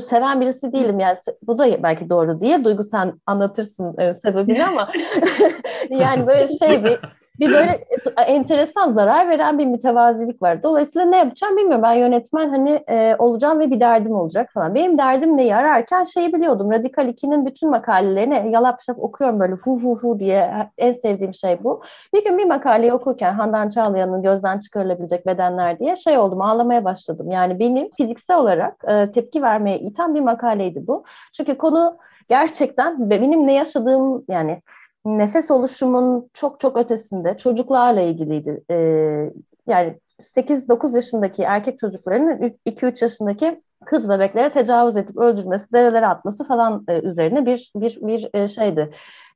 [0.00, 4.88] seven birisi değilim yani bu da belki doğru değil Duygu sen anlatırsın e, sebebini ama
[5.90, 6.98] yani böyle şey bir
[7.40, 7.84] bir böyle
[8.26, 10.62] enteresan zarar veren bir mütevazilik var.
[10.62, 11.82] Dolayısıyla ne yapacağım bilmiyorum.
[11.82, 14.74] Ben yönetmen hani e, olacağım ve bir derdim olacak falan.
[14.74, 16.70] Benim derdim neyi ararken şeyi biliyordum.
[16.70, 20.70] Radikal 2'nin bütün makalelerini yalap şap okuyorum böyle hu hu hu diye.
[20.78, 21.82] En sevdiğim şey bu.
[22.14, 27.30] Bir gün bir makaleyi okurken Handan Çağlayan'ın gözden çıkarılabilecek bedenler diye şey oldum ağlamaya başladım.
[27.30, 31.04] Yani benim fiziksel olarak e, tepki vermeye iten bir makaleydi bu.
[31.36, 31.96] Çünkü konu
[32.28, 34.62] gerçekten benim ne yaşadığım yani
[35.06, 38.64] nefes oluşumun çok çok ötesinde çocuklarla ilgiliydi.
[38.70, 38.74] E,
[39.66, 46.84] yani 8-9 yaşındaki erkek çocukların 2-3 yaşındaki kız bebeklere tecavüz edip öldürmesi, derelere atması falan
[46.88, 48.90] e, üzerine bir bir bir e, şeydi.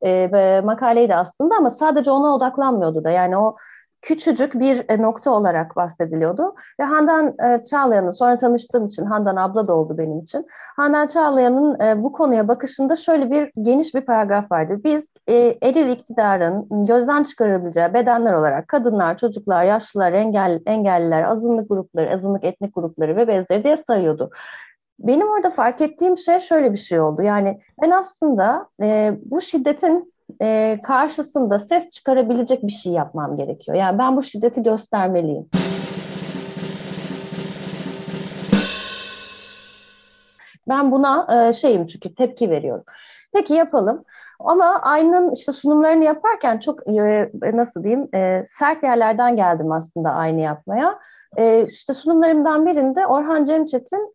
[0.05, 3.11] E, makaleydi aslında ama sadece ona odaklanmıyordu da.
[3.11, 3.57] Yani o
[4.03, 6.55] küçücük bir e, nokta olarak bahsediliyordu.
[6.81, 10.47] Ve Handan e, Çağlayan'ın sonra tanıştığım için, Handan abla da oldu benim için.
[10.77, 14.81] Handan Çağlayan'ın e, bu konuya bakışında şöyle bir geniş bir paragraf vardı.
[14.85, 22.45] Biz eril iktidarın gözden çıkarabileceği bedenler olarak kadınlar, çocuklar, yaşlılar, engel, engelliler, azınlık grupları, azınlık
[22.45, 24.31] etnik grupları ve benzeri diye sayıyordu.
[24.99, 27.23] Benim orada fark ettiğim şey şöyle bir şey oldu.
[27.23, 30.13] Yani ben aslında e, bu şiddetin
[30.43, 33.77] e, karşısında ses çıkarabilecek bir şey yapmam gerekiyor.
[33.77, 35.49] Yani ben bu şiddeti göstermeliyim.
[40.69, 42.85] Ben buna e, şeyim çünkü tepki veriyorum.
[43.33, 44.05] Peki yapalım.
[44.41, 50.41] Ama aynanın işte sunumlarını yaparken çok e, nasıl diyeyim e, sert yerlerden geldim aslında aynı
[50.41, 50.99] yapmaya.
[51.37, 54.15] E, işte sunumlarımdan birinde Orhan Cemçet'in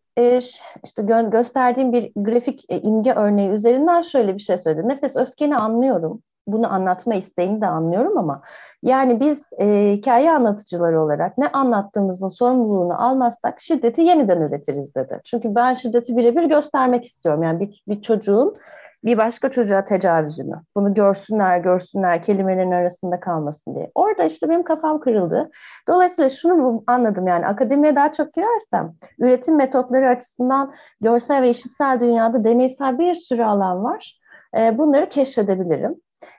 [0.84, 4.88] işte gö- gösterdiğim bir grafik e, imge örneği üzerinden şöyle bir şey söyledi.
[4.88, 6.22] Nefes öfkeni anlıyorum.
[6.46, 8.42] Bunu anlatma isteğini de anlıyorum ama
[8.82, 15.20] yani biz e, hikaye anlatıcıları olarak ne anlattığımızın sorumluluğunu almazsak şiddeti yeniden üretiriz dedi.
[15.24, 17.42] Çünkü ben şiddeti birebir göstermek istiyorum.
[17.42, 18.56] Yani bir, bir çocuğun
[19.04, 20.54] bir başka çocuğa tecavüzünü.
[20.76, 23.90] Bunu görsünler, görsünler, kelimelerin arasında kalmasın diye.
[23.94, 25.50] Orada işte benim kafam kırıldı.
[25.88, 32.44] Dolayısıyla şunu anladım yani akademiye daha çok girersem üretim metotları açısından görsel ve işitsel dünyada
[32.44, 34.20] deneysel bir sürü alan var.
[34.54, 35.94] Bunları keşfedebilirim.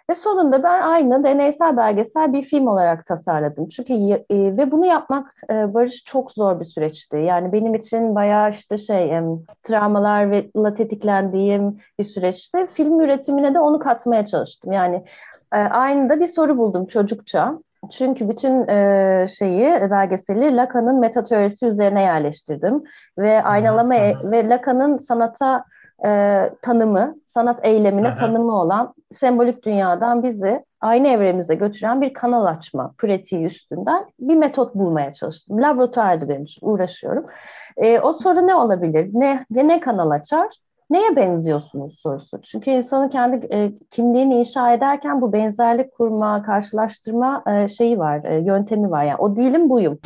[0.10, 3.68] Ve sonunda ben aynı deneysel belgesel bir film olarak tasarladım.
[3.68, 7.18] Çünkü e, ve bunu yapmak e, Barış çok zor bir süreçti.
[7.18, 9.24] Yani benim için bayağı işte şey e,
[9.64, 12.68] travmalar ve tetiklendiğim bir süreçti.
[12.74, 14.72] Film üretimine de onu katmaya çalıştım.
[14.72, 15.04] Yani
[15.54, 17.60] e, aynı da bir soru buldum çocukça.
[17.92, 22.84] Çünkü bütün e, şeyi, belgeseli Lacan'ın meta teorisi üzerine yerleştirdim.
[23.18, 25.64] Ve aynalama e, ve Lacan'ın sanata
[26.06, 32.94] e, tanımı, sanat eylemine tanımı olan sembolik dünyadan bizi aynı evremize götüren bir kanal açma
[32.98, 35.62] pratiği üstünden bir metot bulmaya çalıştım.
[35.62, 37.26] Laboratuvarda benim için uğraşıyorum.
[37.78, 39.10] E, o soru ne olabilir?
[39.14, 40.48] Ne, ne kanal açar?
[40.90, 42.42] Neye benziyorsunuz sorusu.
[42.42, 48.36] Çünkü insanın kendi e, kimliğini inşa ederken bu benzerlik kurma, karşılaştırma e, şeyi var, e,
[48.36, 49.04] yöntemi var.
[49.04, 50.00] Yani o değilim buyum.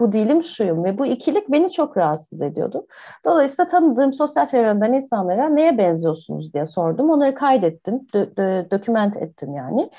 [0.00, 2.86] Bu değilim şuyum ve bu ikilik beni çok rahatsız ediyordu.
[3.24, 7.10] Dolayısıyla tanıdığım sosyal çevremden insanlara neye benziyorsunuz diye sordum.
[7.10, 9.90] Onları kaydettim, dö- dö- doküment ettim yani.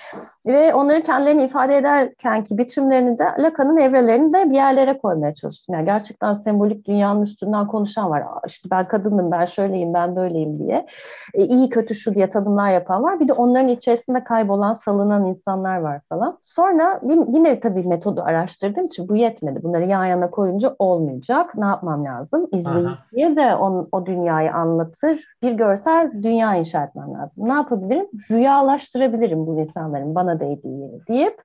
[0.45, 5.75] Ve onları kendilerini ifade ederkenki biçimlerini de Lacan'ın evrelerini de bir yerlere koymaya çalıştım.
[5.75, 8.23] Yani gerçekten sembolik dünyanın üstünden konuşan var.
[8.47, 10.85] İşte ben kadınım, ben şöyleyim, ben böyleyim diye.
[11.33, 13.19] E, iyi kötü şu diye tanımlar yapan var.
[13.19, 16.37] Bir de onların içerisinde kaybolan, salınan insanlar var falan.
[16.41, 19.63] Sonra yine tabii metodu araştırdığım için bu yetmedi.
[19.63, 21.55] Bunları yan yana koyunca olmayacak.
[21.55, 22.47] Ne yapmam lazım?
[22.51, 25.19] İzleyiciye de on, o dünyayı anlatır.
[25.41, 27.47] Bir görsel dünya inşa etmem lazım.
[27.47, 28.07] Ne yapabilirim?
[28.31, 31.41] Rüyalaştırabilirim bu insanların bana değdiği yeri deyip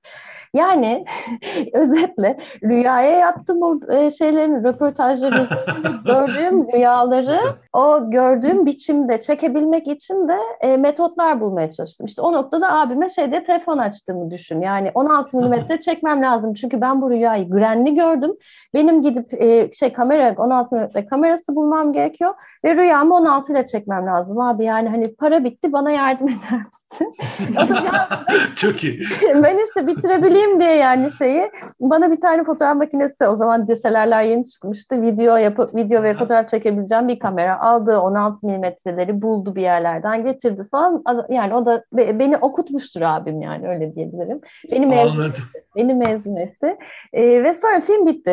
[0.53, 1.05] yani
[1.73, 5.47] özetle rüyaya yattım o e, şeylerin röportajları
[6.05, 7.37] gördüğüm rüyaları
[7.73, 12.05] o gördüğüm biçimde çekebilmek için de e, metotlar bulmaya çalıştım.
[12.05, 14.61] İşte o noktada abime şeyde telefon açtığımı düşün.
[14.61, 16.53] Yani 16 milimetre çekmem lazım.
[16.53, 18.36] Çünkü ben bu rüyayı güvenli gördüm.
[18.73, 22.33] Benim gidip e, şey kamera 16 milimetre kamerası bulmam gerekiyor
[22.65, 24.65] ve rüyamı 16 ile çekmem lazım abi.
[24.65, 27.15] Yani hani para bitti bana yardım eder misin?
[28.55, 28.99] Çok iyi.
[29.43, 34.45] ben işte bitirebileyim diye yani şeyi bana bir tane fotoğraf makinesi o zaman DSLR'ler yeni
[34.45, 35.01] çıkmıştı.
[35.01, 40.63] Video yapıp video ve fotoğraf çekebileceğim bir kamera aldı 16 milimetreleri buldu bir yerlerden getirdi
[40.71, 41.03] falan.
[41.29, 44.41] Yani o da beni okutmuştur abim yani öyle diyebilirim.
[44.71, 45.31] Beni mezun,
[45.75, 46.77] beni mezun etti.
[47.13, 48.26] Ee, ve sonra film bitti.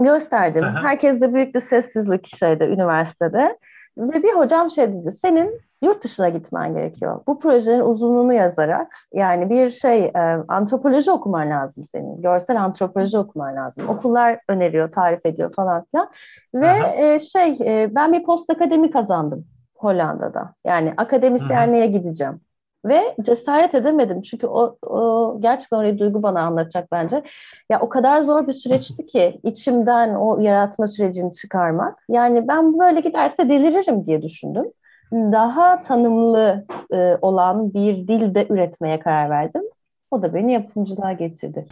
[0.00, 0.64] Gösterdim.
[0.64, 0.82] Aha.
[0.82, 3.58] Herkes de büyük bir sessizlik şeyde üniversitede.
[3.98, 7.20] Ve bir hocam şey dedi, senin yurt dışına gitmen gerekiyor.
[7.26, 12.22] Bu projenin uzunluğunu yazarak yani bir şey e, antropoloji okuman lazım senin.
[12.22, 13.88] Görsel antropoloji okuman lazım.
[13.88, 16.10] Okullar öneriyor, tarif ediyor falan filan.
[16.54, 19.44] Ve e, şey e, ben bir post akademi kazandım
[19.76, 20.54] Hollanda'da.
[20.66, 22.40] Yani akademisyenliğe gideceğim.
[22.84, 27.22] Ve cesaret edemedim çünkü o, o gerçekten orayı Duygu bana anlatacak bence.
[27.70, 32.04] Ya o kadar zor bir süreçti ki içimden o yaratma sürecini çıkarmak.
[32.08, 34.64] Yani ben böyle giderse deliririm diye düşündüm.
[35.12, 39.62] Daha tanımlı e, olan bir dilde üretmeye karar verdim.
[40.10, 41.66] O da beni yapımcılığa getirdi.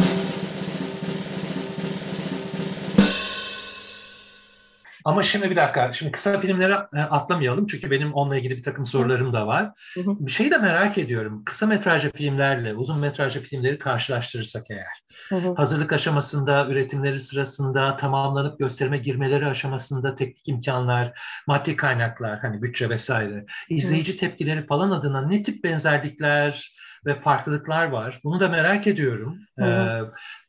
[5.04, 8.86] Ama şimdi bir dakika, şimdi kısa filmlere e, atlamayalım çünkü benim onunla ilgili bir takım
[8.86, 9.70] sorularım da var.
[9.94, 10.16] Hı hı.
[10.20, 11.42] Bir şeyi de merak ediyorum.
[11.44, 15.54] Kısa metrajlı filmlerle uzun metrajlı filmleri karşılaştırırsak eğer, hı hı.
[15.54, 23.46] hazırlık aşamasında, üretimleri sırasında, tamamlanıp gösterime girmeleri aşamasında teknik imkanlar, maddi kaynaklar, hani bütçe vesaire,
[23.68, 24.16] izleyici hı.
[24.16, 26.70] tepkileri falan adına ne tip benzerlikler,
[27.06, 28.20] ve farklılıklar var.
[28.24, 29.38] Bunu da merak ediyorum.
[29.62, 30.00] Ee,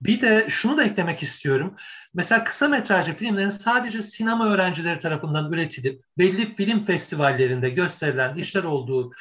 [0.01, 1.75] bir de şunu da eklemek istiyorum.
[2.13, 9.11] Mesela kısa metrajlı filmlerin sadece sinema öğrencileri tarafından üretilip belli film festivallerinde gösterilen işler olduğu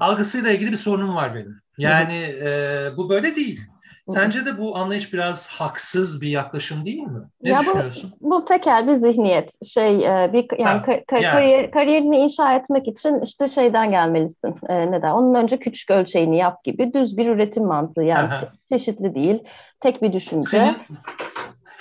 [0.00, 1.60] algısıyla ilgili bir sorunum var benim.
[1.78, 3.60] Yani e, bu böyle değil.
[4.08, 7.20] Sence de bu anlayış biraz haksız bir yaklaşım değil mi?
[7.42, 8.12] Ne ya düşünüyorsun?
[8.20, 9.66] Bu, bu tekel bir zihniyet.
[9.66, 11.32] Şey e, bir yani, ha, ka- yani.
[11.32, 14.54] Kariyer, kariyerini inşa etmek için işte şeyden gelmelisin.
[14.68, 15.10] E, neden?
[15.10, 18.28] Onun önce küçük ölçeğini yap gibi düz bir üretim mantığı yani
[18.72, 19.38] çeşitli değil.
[19.80, 20.48] Tek bir düşünce.
[20.48, 20.76] Senin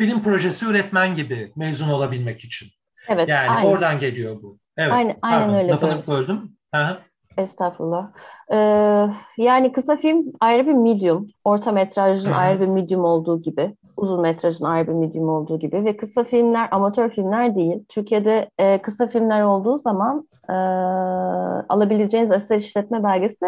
[0.02, 2.68] film projesi üretmen gibi mezun olabilmek için.
[3.08, 3.30] Evet.
[3.30, 3.70] Yani aynen.
[3.70, 4.58] oradan geliyor bu.
[4.78, 4.94] Evet.
[4.94, 5.72] Aynen, aynen Pardon, öyle.
[5.72, 6.52] Lafını böldüm.
[6.74, 6.98] Aha.
[7.38, 8.12] Estağfurullah.
[8.52, 8.58] Ee,
[9.38, 14.66] yani kısa film ayrı bir medium, orta metrajın ayrı bir medium olduğu gibi, uzun metrajın
[14.66, 17.86] ayrı bir medium olduğu gibi ve kısa filmler amatör filmler değil.
[17.90, 20.54] Türkiye'de e, kısa filmler olduğu zaman e,
[21.70, 23.46] alabileceğiniz eser işletme belgesi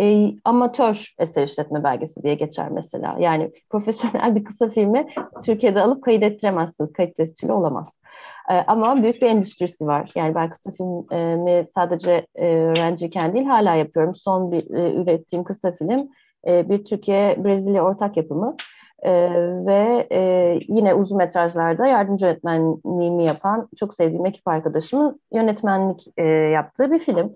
[0.00, 3.16] e, amatör eser işletme belgesi diye geçer mesela.
[3.20, 5.06] Yani profesyonel bir kısa filmi
[5.44, 7.98] Türkiye'de alıp kayıt ettiremezsiniz, kayıt tescili olamaz.
[8.50, 10.10] E, ama büyük bir endüstrisi var.
[10.14, 14.14] Yani ben kısa filmi sadece e, öğrenciyken değil hala yapıyorum.
[14.14, 16.08] Son bir e, ürettiğim kısa film
[16.46, 18.56] e, bir Türkiye-Brezilya ortak yapımı.
[19.02, 19.30] Ee,
[19.66, 20.20] ve e,
[20.68, 27.34] yine uzun metrajlarda yardımcı yönetmenliğimi yapan çok sevdiğim ekip arkadaşımın yönetmenlik e, yaptığı bir film.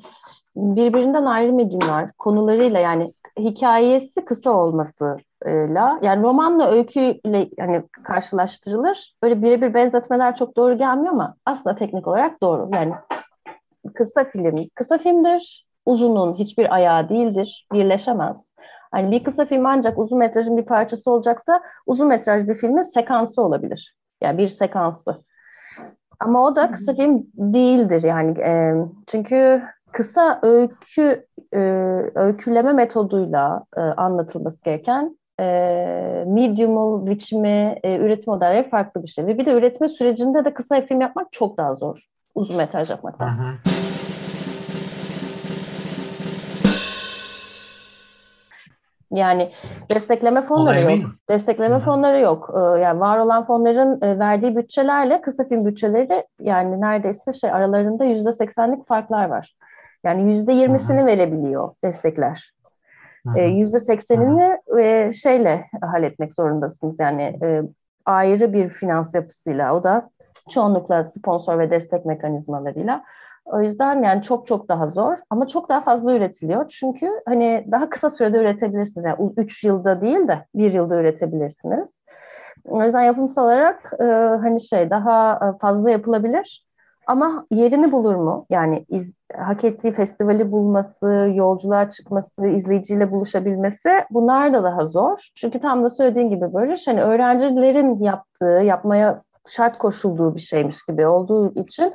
[0.57, 5.17] Birbirinden ayrı medyumlar konularıyla yani hikayesi kısa olması
[6.03, 9.15] yani romanla öyküyle hani karşılaştırılır.
[9.23, 12.69] Böyle birebir benzetmeler çok doğru gelmiyor ama aslında teknik olarak doğru.
[12.75, 12.93] Yani
[13.95, 15.67] kısa film kısa filmdir.
[15.87, 17.67] Uzunun hiçbir ayağı değildir.
[17.73, 18.55] Birleşemez.
[18.93, 23.43] Hani bir kısa film ancak uzun metrajın bir parçası olacaksa uzun metraj bir filmin sekansı
[23.43, 23.97] olabilir.
[24.21, 25.23] Yani bir sekansı.
[26.21, 28.41] Ama o da kısa film değildir yani.
[28.41, 28.75] E,
[29.07, 29.63] çünkü
[29.93, 31.59] kısa öykü e,
[32.15, 35.45] öyküleme metoduyla e, anlatılması gereken e,
[36.27, 39.27] medium'u, biçimi, e, üretim modelleri farklı bir şey.
[39.27, 42.09] Ve bir de üretme sürecinde de kısa film yapmak çok daha zor.
[42.35, 43.39] Uzun metraj yapmaktan.
[43.39, 43.72] Hı hı.
[49.13, 49.51] Yani
[49.91, 51.11] destekleme fonları yok.
[51.29, 51.85] Destekleme Hı-hı.
[51.85, 52.51] fonları yok.
[52.55, 58.05] Ee, yani var olan fonların e, verdiği bütçelerle kısa film bütçeleri yani neredeyse şey aralarında
[58.05, 59.55] yüzde seksenlik farklar var.
[60.05, 62.53] Yani yüzde yirmisini verebiliyor destekler.
[63.37, 64.59] Ee, yüzde seksenini
[65.13, 66.97] şeyle halletmek zorundasınız.
[66.99, 67.63] Yani e,
[68.07, 70.11] ayrı bir finans yapısıyla o da
[70.51, 73.05] çoğunlukla sponsor ve destek mekanizmalarıyla.
[73.45, 76.69] O yüzden yani çok çok daha zor ama çok daha fazla üretiliyor.
[76.69, 79.07] Çünkü hani daha kısa sürede üretebilirsiniz.
[79.07, 82.03] Yani 3 yılda değil de 1 yılda üretebilirsiniz.
[82.65, 84.05] O yüzden yapımsal olarak e,
[84.43, 86.67] hani şey daha e, fazla yapılabilir.
[87.07, 88.47] Ama yerini bulur mu?
[88.51, 95.31] Yani iz, hak ettiği festivali bulması, yolculuğa çıkması, izleyiciyle buluşabilmesi bunlar da daha zor.
[95.35, 101.07] Çünkü tam da söylediğin gibi böyle hani öğrencilerin yaptığı, yapmaya şart koşulduğu bir şeymiş gibi
[101.07, 101.95] olduğu için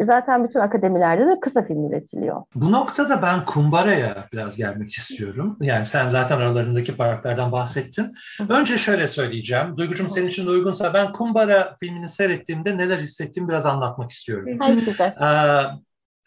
[0.00, 2.42] Zaten bütün akademilerde de kısa film üretiliyor.
[2.54, 5.56] Bu noktada ben Kumbara'ya biraz gelmek istiyorum.
[5.60, 8.14] Yani sen zaten aralarındaki farklardan bahsettin.
[8.48, 9.76] Önce şöyle söyleyeceğim.
[9.76, 14.56] Duygucum senin için de uygunsa ben Kumbara filmini seyrettiğimde neler hissettiğimi biraz anlatmak istiyorum.
[14.58, 15.62] Hayır, ee,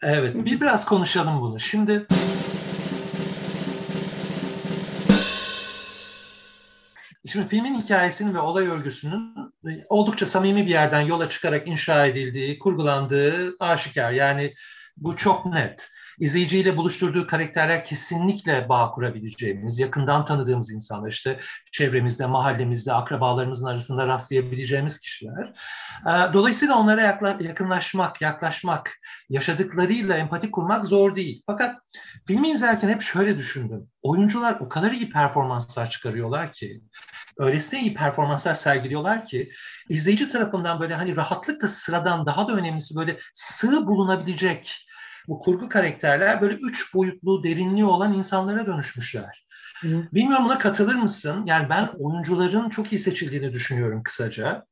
[0.02, 1.60] evet, bir biraz konuşalım bunu.
[1.60, 2.06] Şimdi
[7.26, 9.34] Şimdi filmin hikayesinin ve olay örgüsünün
[9.88, 14.12] oldukça samimi bir yerden yola çıkarak inşa edildiği, kurgulandığı aşikar.
[14.12, 14.54] Yani
[14.96, 15.90] bu çok net.
[16.18, 21.40] İzleyiciyle buluşturduğu karakterler kesinlikle bağ kurabileceğimiz, yakından tanıdığımız insanlar, işte
[21.72, 25.52] çevremizde, mahallemizde, akrabalarımızın arasında rastlayabileceğimiz kişiler.
[26.06, 28.98] Ee, dolayısıyla onlara yakınlaşmak, yaklaşmak,
[29.28, 31.42] yaşadıklarıyla empati kurmak zor değil.
[31.46, 31.76] Fakat
[32.26, 33.88] filmi izlerken hep şöyle düşündüm.
[34.02, 36.80] Oyuncular o kadar iyi performanslar çıkarıyorlar ki,
[37.38, 39.50] öylesine iyi performanslar sergiliyorlar ki
[39.88, 44.86] izleyici tarafından böyle hani rahatlıkla sıradan daha da önemlisi böyle sığ bulunabilecek
[45.28, 49.44] bu kurgu karakterler böyle üç boyutlu derinliği olan insanlara dönüşmüşler.
[49.80, 50.08] Hı.
[50.12, 51.42] Bilmiyorum buna katılır mısın?
[51.46, 54.64] Yani ben oyuncuların çok iyi seçildiğini düşünüyorum kısaca.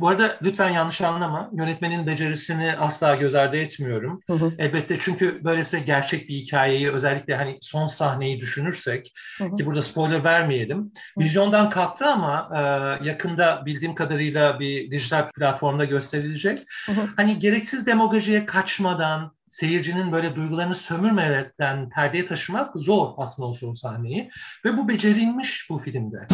[0.00, 1.50] Bu arada lütfen yanlış anlama.
[1.52, 4.20] Yönetmenin becerisini asla göz ardı etmiyorum.
[4.26, 4.52] Hı hı.
[4.58, 9.56] Elbette çünkü böylesine gerçek bir hikayeyi özellikle hani son sahneyi düşünürsek hı hı.
[9.56, 10.78] ki burada spoiler vermeyelim.
[10.78, 11.24] Hı.
[11.24, 12.60] Vizyondan kalktı ama e,
[13.06, 16.66] yakında bildiğim kadarıyla bir dijital platformda gösterilecek.
[16.86, 17.08] Hı hı.
[17.16, 24.30] Hani gereksiz demagojiye kaçmadan seyircinin böyle duygularını sömürmeden perdeye taşımak zor aslında o sahneyi.
[24.64, 26.26] Ve bu becerilmiş bu filmde.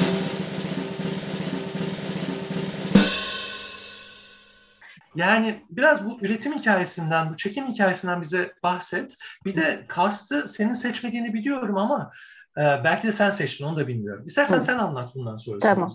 [5.15, 9.17] Yani biraz bu üretim hikayesinden, bu çekim hikayesinden bize bahset.
[9.45, 12.11] Bir de cast'ı senin seçmediğini biliyorum ama
[12.59, 14.25] e, belki de sen seçtin onu da bilmiyorum.
[14.27, 14.63] İstersen Hı.
[14.63, 15.59] sen anlat bundan sonra.
[15.59, 15.93] Tamam.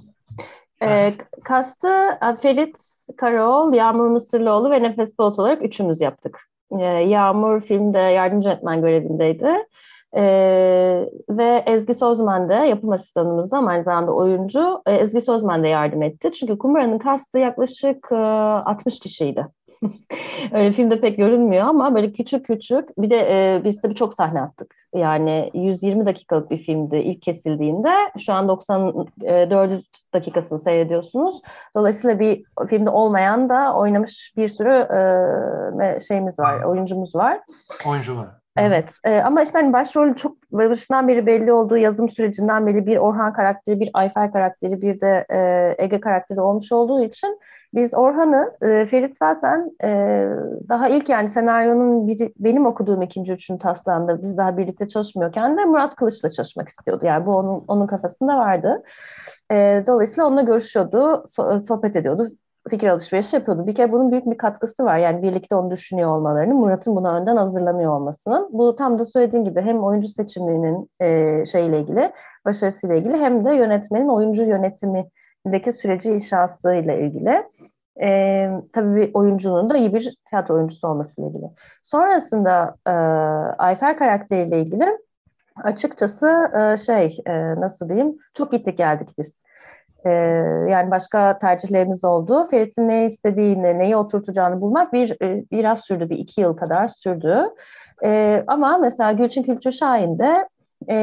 [0.82, 1.13] E,
[1.43, 2.78] kastı Ferit
[3.18, 6.47] Karaoğlu, Yağmur Mısırlıoğlu ve Nefes Polat olarak üçümüz yaptık.
[6.72, 9.47] E, Yağmur filmde yardımcı yönetmen görevindeydi.
[10.18, 14.82] Ee, ve Ezgi Sözmen de yapım asistanımız ama aynı zamanda oyuncu.
[14.86, 16.32] Ee, Ezgi Sözmen de yardım etti.
[16.32, 19.47] Çünkü Kumra'nın kastı yaklaşık e, 60 kişiydi.
[20.51, 22.97] Öyle filmde pek görünmüyor ama böyle küçük küçük.
[22.97, 24.76] Bir de e, biz de çok sahne attık.
[24.95, 27.93] Yani 120 dakikalık bir filmdi ilk kesildiğinde.
[28.20, 31.41] Şu an 94 dakikasını seyrediyorsunuz.
[31.76, 37.39] Dolayısıyla bir filmde olmayan da oynamış bir sürü e, şeyimiz var, oyuncumuz var.
[37.88, 38.28] Oyuncu var.
[38.58, 42.97] Evet e, ama işte hani başrol çok başından beri belli olduğu yazım sürecinden beri bir
[42.97, 47.39] Orhan karakteri, bir Ayfer karakteri, bir de e, Ege karakteri olmuş olduğu için
[47.74, 49.89] biz Orhan'ı, e, Ferit zaten e,
[50.70, 55.66] daha ilk yani senaryonun biri, benim okuduğum ikinci, üçüncü taslağında biz daha birlikte çalışmıyorken de
[55.66, 57.05] Murat Kılıç'la çalışmak istiyordu.
[57.05, 58.84] Yani bu onun, onun kafasında vardı.
[59.51, 61.26] E, dolayısıyla onunla görüşüyordu,
[61.68, 62.32] sohbet ediyordu
[62.70, 63.68] fikir alışverişi yapıyordu.
[63.68, 64.97] Bir kere bunun büyük bir katkısı var.
[64.97, 68.49] Yani birlikte onu düşünüyor olmalarının, Murat'ın buna önden hazırlanıyor olmasının.
[68.51, 72.11] Bu tam da söylediğin gibi hem oyuncu seçiminin e, şeyle ilgili,
[72.45, 77.43] başarısıyla ilgili hem de yönetmenin oyuncu yönetimindeki süreci inşasıyla ilgili.
[78.01, 81.45] E, tabii bir oyuncunun da iyi bir tiyatro oyuncusu olmasıyla ilgili.
[81.84, 82.91] Sonrasında e,
[83.57, 84.97] Ayfer karakteriyle ilgili
[85.63, 89.47] açıkçası e, şey e, nasıl diyeyim çok gittik geldik biz.
[90.08, 90.12] E,
[90.72, 92.47] yani başka tercihlerimiz oldu.
[92.51, 95.18] Ferit'in ne istediğini, neyi oturtacağını bulmak bir
[95.51, 97.43] biraz sürdü, bir iki yıl kadar sürdü.
[98.47, 100.49] Ama mesela Gülçin Külçü Şahin'de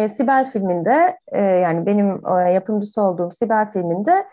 [0.09, 2.20] Sibel filminde yani benim
[2.52, 4.26] yapımcısı olduğum Sibel filminde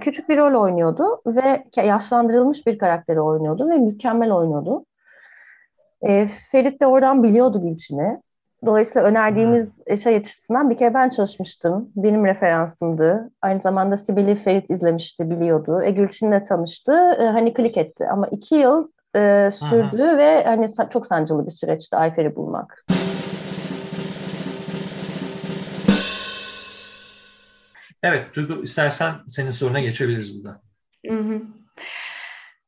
[0.00, 4.84] küçük bir rol oynuyordu ve yaşlandırılmış bir karakteri oynuyordu ve mükemmel oynuyordu.
[6.50, 8.20] Ferit de oradan biliyordu Gülçin'i.
[8.66, 11.90] Dolayısıyla önerdiğimiz şey açısından bir kere ben çalışmıştım.
[11.96, 13.30] Benim referansımdı.
[13.42, 15.82] Aynı zamanda Sibel'i Ferit izlemişti, biliyordu.
[15.82, 16.92] E, Gülçin'le tanıştı.
[17.20, 18.06] E, hani klik etti.
[18.12, 20.18] Ama iki yıl e, sürdü hmm.
[20.18, 22.84] ve hani çok sancılı bir süreçti Ayfer'i bulmak.
[28.02, 30.60] Evet, Duygu istersen senin soruna geçebiliriz burada.
[31.08, 31.42] Hı hı.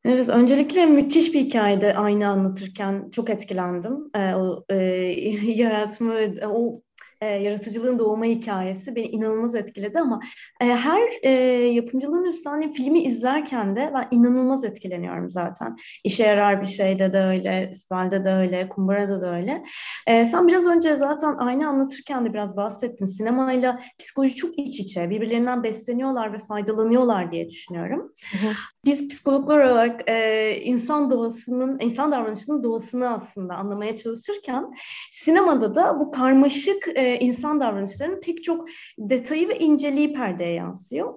[0.04, 4.10] Evet, öncelikle müthiş bir hikayede aynı anlatırken çok etkilendim.
[4.14, 4.76] Ee, o e,
[5.46, 6.14] yaratma,
[6.48, 6.82] o
[7.24, 10.20] e, yaratıcılığın doğma hikayesi beni inanılmaz etkiledi ama
[10.60, 11.30] e, her e,
[11.72, 15.76] yapımcılığın üstlendiği filmi izlerken de ben inanılmaz etkileniyorum zaten.
[16.04, 19.64] İşe yarar bir şeyde de öyle, İsmail'de de öyle, Kumbara'da da öyle.
[20.06, 23.06] E, sen biraz önce zaten aynı anlatırken de biraz bahsettin.
[23.06, 28.12] Sinemayla psikoloji çok iç içe, birbirlerinden besleniyorlar ve faydalanıyorlar diye düşünüyorum.
[28.32, 28.52] Hı hı.
[28.84, 34.70] Biz psikologlar olarak e, insan doğasının, insan davranışının doğasını aslında anlamaya çalışırken
[35.12, 41.14] sinemada da bu karmaşık e, insan davranışlarının pek çok detayı ve inceliği perdeye yansıyor.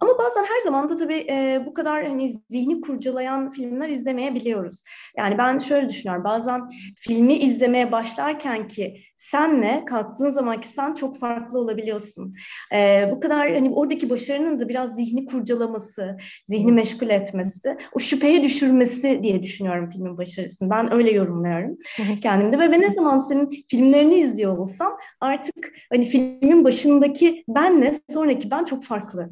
[0.00, 4.84] Ama bazen her zaman da tabii e, bu kadar hani zihni kurcalayan filmler izlemeyebiliyoruz.
[5.16, 6.24] Yani ben şöyle düşünüyorum.
[6.24, 6.68] Bazen
[6.98, 12.34] filmi izlemeye başlarken ki senle kalktığın zamanki sen çok farklı olabiliyorsun.
[12.74, 16.16] E, bu kadar hani oradaki başarının da biraz zihni kurcalaması,
[16.48, 20.70] zihni meşgul etmesi, o şüpheye düşürmesi diye düşünüyorum filmin başarısını.
[20.70, 21.76] Ben öyle yorumluyorum
[22.22, 28.50] kendimde ve ben ne zaman senin filmlerini izliyor olsam artık hani filmin başındaki benle sonraki
[28.50, 29.30] ben çok farklı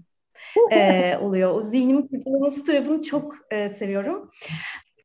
[0.70, 1.54] e, oluyor.
[1.54, 4.30] O zihnimin kurcalaması tarafını çok e, seviyorum.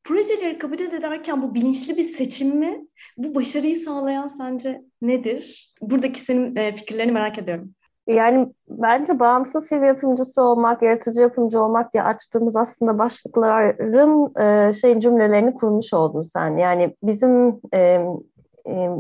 [0.08, 2.88] Projeleri kabul ederken bu bilinçli bir seçim mi?
[3.18, 5.74] Bu başarıyı sağlayan sence nedir?
[5.82, 7.70] Buradaki senin e, fikirlerini merak ediyorum.
[8.08, 15.00] Yani bence bağımsız film yapımcısı olmak, yaratıcı yapımcı olmak diye açtığımız aslında başlıkların e, şeyin
[15.00, 16.58] cümlelerini kurmuş oldun sen.
[16.58, 17.80] Yani bizim e,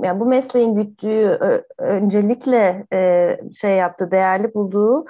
[0.03, 1.39] yani bu mesleğin güttüğü
[1.78, 2.86] öncelikle
[3.62, 5.05] şey yaptı, değerli bulduğu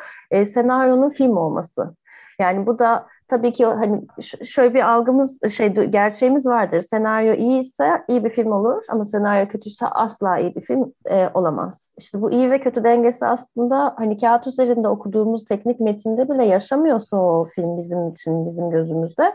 [0.45, 1.95] senaryonun film olması.
[2.39, 4.01] Yani bu da tabii ki hani
[4.43, 6.81] şöyle bir algımız şey gerçeğimiz vardır.
[6.81, 11.29] Senaryo iyi ise iyi bir film olur ama senaryo kötüyse asla iyi bir film e,
[11.33, 11.95] olamaz.
[11.97, 17.17] İşte bu iyi ve kötü dengesi aslında hani kağıt üzerinde okuduğumuz teknik metinde bile yaşamıyorsa
[17.17, 19.33] o film bizim için bizim gözümüzde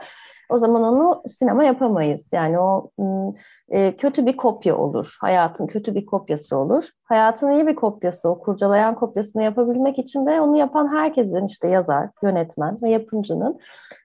[0.49, 2.29] o zaman onu sinema yapamayız.
[2.33, 2.91] Yani o
[3.73, 5.17] e, kötü bir kopya olur.
[5.21, 6.89] Hayatın kötü bir kopyası olur.
[7.05, 12.09] Hayatın iyi bir kopyası, o kurcalayan kopyasını yapabilmek için de onu yapan herkesin işte yazar,
[12.23, 13.59] yönetmen ve yapımcının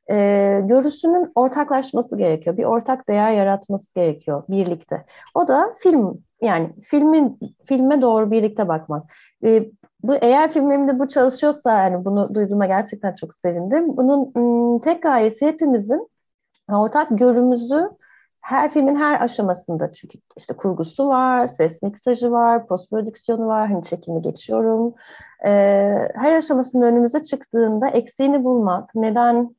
[0.09, 0.15] e,
[0.63, 2.57] görüşünün ortaklaşması gerekiyor.
[2.57, 5.05] Bir ortak değer yaratması gerekiyor birlikte.
[5.35, 9.03] O da film yani filmin filme doğru birlikte bakmak.
[9.43, 9.65] E,
[10.03, 13.97] bu eğer filmimde bu çalışıyorsa yani bunu duyduğuma gerçekten çok sevindim.
[13.97, 14.31] Bunun
[14.75, 16.09] m, tek gayesi hepimizin
[16.69, 17.89] ortak görümüzü
[18.47, 23.83] her filmin her aşamasında çünkü işte kurgusu var, ses miksajı var, post prodüksiyonu var, hani
[23.83, 24.93] çekimi geçiyorum.
[25.45, 29.55] Ee, her aşamasında önümüze çıktığında eksiğini bulmak, neden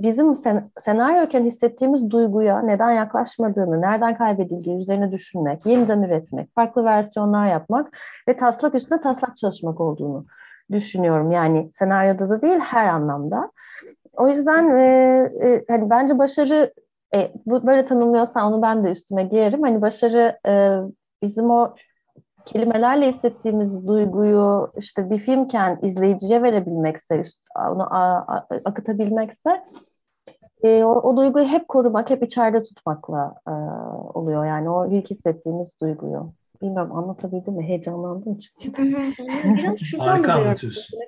[0.00, 7.46] bizim sen, senaryoken hissettiğimiz duyguya neden yaklaşmadığını, nereden kaybedildiği üzerine düşünmek, yeniden üretmek, farklı versiyonlar
[7.46, 7.98] yapmak
[8.28, 10.26] ve taslak üstüne taslak çalışmak olduğunu
[10.72, 11.30] düşünüyorum.
[11.30, 13.50] Yani senaryoda da değil her anlamda.
[14.16, 14.82] O yüzden e,
[15.42, 16.72] e, hani bence başarı
[17.14, 19.62] e, bu böyle tanımlıyorsan onu ben de üstüme giyerim.
[19.62, 20.78] Hani başarı e,
[21.22, 21.74] bizim o
[22.44, 27.22] kelimelerle hissettiğimiz duyguyu işte bir filmken izleyiciye verebilmekse,
[27.56, 29.64] onu a, a, akıtabilmekse
[30.62, 33.50] e, o, o duyguyu hep korumak, hep içeride tutmakla e,
[34.18, 34.46] oluyor.
[34.46, 36.32] Yani o ilk hissettiğimiz duyguyu.
[36.62, 37.68] Bilmiyorum anlatabildim mi?
[37.68, 38.82] Heyecanlandım çünkü.
[39.44, 40.98] biraz şuradan da anlatıyorsun.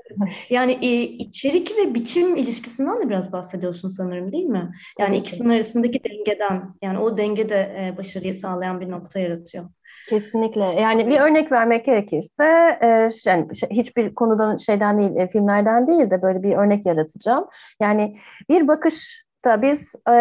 [0.50, 4.72] Yani e, içerik ve biçim ilişkisinden de biraz bahsediyorsun sanırım değil mi?
[4.98, 5.26] Yani evet.
[5.26, 9.64] ikisinin arasındaki dengeden, yani o denge de e, başarıyı sağlayan bir nokta yaratıyor.
[10.08, 10.64] Kesinlikle.
[10.64, 12.44] Yani bir örnek vermek gerekirse
[12.82, 17.46] e, yani hiçbir konudan şeyden değil, e, filmlerden değil de böyle bir örnek yaratacağım.
[17.80, 18.16] Yani
[18.48, 20.12] bir bakışta biz e,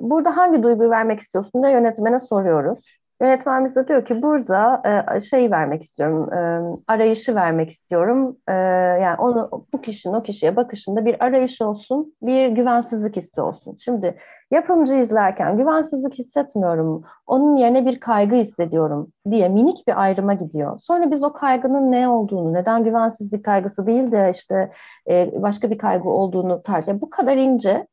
[0.00, 4.82] burada hangi duyguyu vermek istiyorsun da yönetmene soruyoruz Yönetmen bize diyor ki burada
[5.16, 6.38] e, şey vermek istiyorum, e,
[6.88, 8.36] arayışı vermek istiyorum.
[8.48, 8.52] E,
[9.02, 13.76] yani onu bu kişinin o kişiye bakışında bir arayış olsun, bir güvensizlik hissi olsun.
[13.80, 14.18] Şimdi
[14.50, 20.78] yapımcı izlerken güvensizlik hissetmiyorum, onun yerine bir kaygı hissediyorum diye minik bir ayrıma gidiyor.
[20.80, 24.70] Sonra biz o kaygının ne olduğunu, neden güvensizlik kaygısı değil de işte
[25.10, 27.00] e, başka bir kaygı olduğunu tartışıyor.
[27.00, 27.86] Bu kadar ince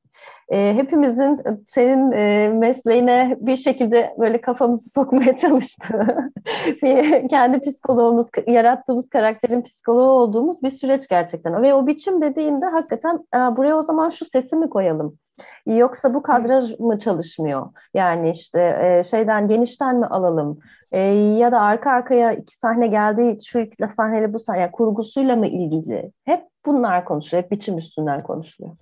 [0.50, 6.32] e, hepimizin senin e, mesleğine bir şekilde böyle kafamızı sokmaya çalıştığı,
[7.30, 11.64] kendi psikoloğumuz, yarattığımız karakterin psikoloğu olduğumuz bir süreç gerçekten.
[11.64, 13.20] Ve o biçim dediğinde hakikaten
[13.58, 15.18] buraya o zaman şu sesi mi koyalım?
[15.66, 17.70] Yoksa bu kadraj mı çalışmıyor?
[17.94, 20.60] Yani işte e, şeyden genişten mi alalım?
[20.92, 25.36] E, ya da arka arkaya iki sahne geldiği şu iki sahneyle bu sahne yani kurgusuyla
[25.36, 26.12] mı ilgili?
[26.26, 27.44] Hep bunlar konuşuluyor.
[27.44, 28.76] Hep biçim üstünden konuşuluyor.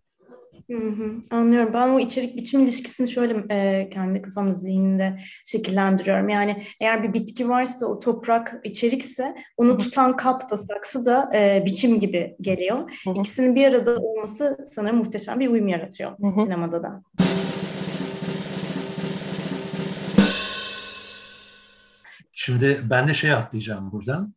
[0.71, 1.73] Hı hı, anlıyorum.
[1.73, 6.29] Ben o içerik biçim ilişkisini şöyle e, kendi kafamda zihninde şekillendiriyorum.
[6.29, 11.63] Yani eğer bir bitki varsa o toprak içerikse onu tutan kap da saksı da e,
[11.65, 12.77] biçim gibi geliyor.
[13.03, 13.19] Hı hı.
[13.19, 16.41] İkisinin bir arada olması sanırım muhteşem bir uyum yaratıyor hı hı.
[16.41, 17.03] sinemada da.
[22.33, 24.33] Şimdi ben de şey atlayacağım buradan.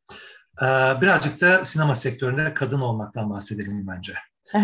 [0.62, 0.66] Ee,
[1.01, 4.14] birazcık da sinema sektöründe kadın olmaktan bahsedelim bence.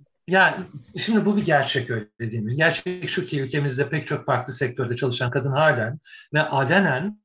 [0.30, 0.56] yani
[0.96, 2.56] şimdi bu bir gerçek öyle değil mi?
[2.56, 5.98] Gerçek şu ki ülkemizde pek çok farklı sektörde çalışan kadın halen
[6.34, 7.18] ve alenen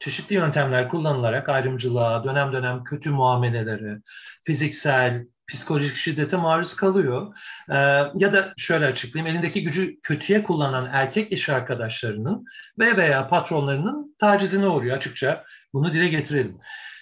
[0.00, 3.98] çeşitli yöntemler kullanılarak ayrımcılığa, dönem dönem kötü muamelelere,
[4.44, 7.34] fiziksel, psikolojik şiddete maruz kalıyor.
[7.70, 7.74] Ee,
[8.14, 12.44] ya da şöyle açıklayayım, elindeki gücü kötüye kullanan erkek iş arkadaşlarının
[12.78, 15.44] ve veya patronlarının tacizine uğruyor açıkça.
[15.72, 16.58] Bunu dile getirelim.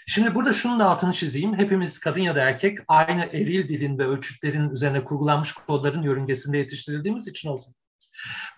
[0.08, 1.58] Şimdi burada şunun da altını çizeyim.
[1.58, 7.28] Hepimiz kadın ya da erkek aynı eril dilin ve ölçütlerin üzerine kurgulanmış kodların yörüngesinde yetiştirildiğimiz
[7.28, 7.74] için olsun.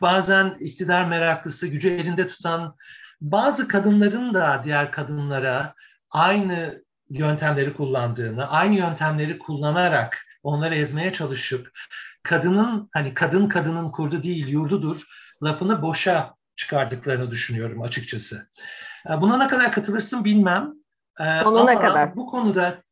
[0.00, 2.76] Bazen iktidar meraklısı, gücü elinde tutan
[3.20, 5.74] bazı kadınların da diğer kadınlara
[6.10, 11.70] aynı yöntemleri kullandığını, aynı yöntemleri kullanarak onları ezmeye çalışıp
[12.22, 15.02] kadının hani kadın kadının kurdu değil yurdudur
[15.42, 18.48] lafını boşa çıkardıklarını düşünüyorum açıkçası.
[19.20, 20.79] Buna ne kadar katılırsın bilmem
[21.42, 22.16] Sonuna Ama kadar.
[22.16, 22.82] Bu konuda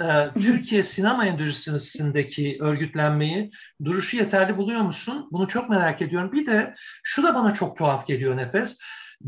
[0.00, 3.50] e, Türkiye sinema endüstrisindeki örgütlenmeyi
[3.84, 5.28] duruşu yeterli buluyor musun?
[5.32, 6.32] Bunu çok merak ediyorum.
[6.32, 8.78] Bir de şu da bana çok tuhaf geliyor Nefes.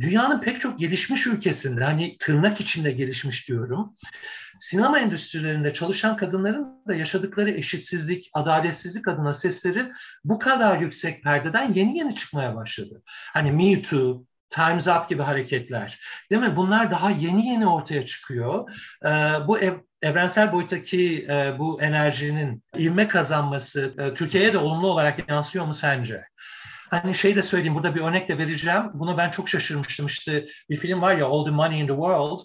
[0.01, 3.95] Dünyanın pek çok gelişmiş ülkesinde hani tırnak içinde gelişmiş diyorum.
[4.61, 9.93] Sinema endüstrilerinde çalışan kadınların da yaşadıkları eşitsizlik, adaletsizlik adına sesleri
[10.25, 13.03] bu kadar yüksek perdeden yeni yeni çıkmaya başladı.
[13.07, 14.25] Hani Me Too,
[14.55, 15.99] Time's Up gibi hareketler.
[16.31, 16.57] Değil mi?
[16.57, 18.71] Bunlar daha yeni yeni ortaya çıkıyor.
[19.05, 19.09] Ee,
[19.47, 25.65] bu ev, evrensel boyuttaki e, bu enerjinin ivme kazanması e, Türkiye'ye de olumlu olarak yansıyor
[25.65, 26.25] mu sence?
[26.91, 28.83] Hani şey de söyleyeyim, burada bir örnek de vereceğim.
[28.95, 30.07] Bunu ben çok şaşırmıştım.
[30.07, 32.41] İşte bir film var ya All the Money in the World.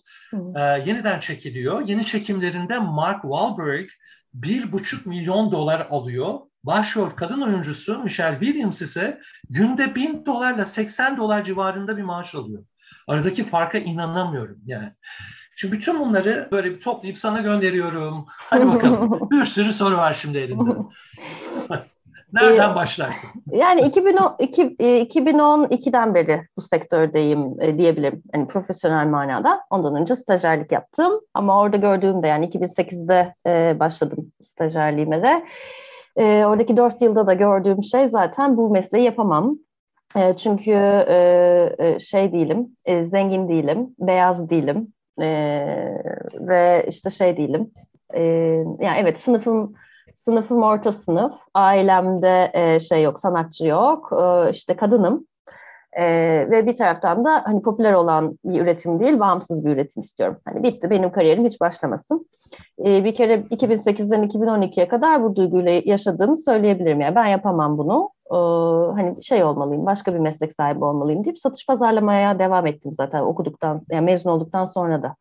[0.56, 1.82] E, yeniden çekiliyor.
[1.88, 3.90] Yeni çekimlerinde Mark Wahlberg
[4.34, 11.18] bir buçuk milyon dolar alıyor Başrol kadın oyuncusu Michelle Williams ise günde 1000 dolarla 80
[11.18, 12.64] dolar civarında bir maaş alıyor.
[13.08, 14.92] Aradaki farka inanamıyorum yani.
[15.56, 18.26] Şimdi bütün bunları böyle bir toplayıp sana gönderiyorum.
[18.28, 19.30] Hadi bakalım.
[19.32, 20.72] bir sürü soru var şimdi elinde.
[22.34, 23.30] Nereden ee, başlarsın?
[23.52, 28.24] Yani 2010, 2012'den e, beri bu sektördeyim e, diyebilirim.
[28.34, 29.62] Yani profesyonel manada.
[29.70, 31.20] Ondan önce stajyerlik yaptım.
[31.34, 35.46] Ama orada gördüğümde yani 2008'de e, başladım stajyerliğime de.
[36.20, 39.58] E, oradaki dört yılda da gördüğüm şey zaten bu mesleği yapamam.
[40.16, 40.72] E, çünkü
[41.10, 45.28] e, şey değilim, e, zengin değilim, beyaz değilim e,
[46.34, 47.72] ve işte şey değilim.
[48.14, 48.24] E,
[48.80, 49.74] yani evet sınıfım
[50.14, 55.28] sınıfım orta sınıf, ailemde e, şey yok, sanatçı yok, e, işte kadınım.
[55.98, 56.04] E,
[56.52, 60.38] ve bir taraftan da hani popüler olan bir üretim değil, bağımsız bir üretim istiyorum.
[60.46, 62.26] Hani bitti, benim kariyerim hiç başlamasın.
[62.86, 67.02] E, bir kere 2008'den 2012'ye kadar bu duyguyla yaşadığımı söyleyebilirim.
[67.02, 68.10] Yani ben yapamam bunu.
[68.32, 68.36] E,
[69.02, 73.82] hani şey olmalıyım, başka bir meslek sahibi olmalıyım deyip satış pazarlamaya devam ettim zaten okuduktan,
[73.92, 75.16] yani mezun olduktan sonra da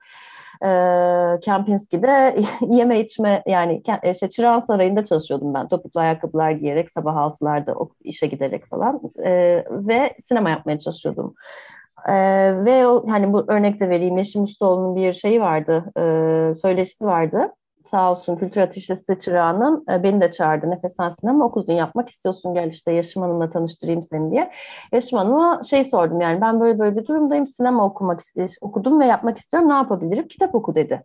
[0.65, 2.37] e, Kempinski'de
[2.69, 5.69] yeme içme yani işte Çırağan Sarayı'nda çalışıyordum ben.
[5.69, 11.35] Topuklu ayakkabılar giyerek sabah altılarda işe giderek falan e, ve sinema yapmaya çalışıyordum.
[12.09, 17.53] Ee, ve o, hani bu örnekte vereyim Yeşim Ustaoğlu'nun bir şeyi vardı, e, söyleşisi vardı
[17.91, 20.71] sağ olsun kültür ateşesi çırağının e, beni de çağırdı.
[20.71, 24.51] Nefes Sen sinema okudun yapmak istiyorsun gel işte Yaşım Hanım'la tanıştırayım seni diye.
[24.93, 28.21] Yaşım Hanım'a şey sordum yani ben böyle böyle bir durumdayım sinema okumak
[28.61, 30.29] okudum ve yapmak istiyorum ne yapabilirim?
[30.29, 31.05] Kitap oku dedi.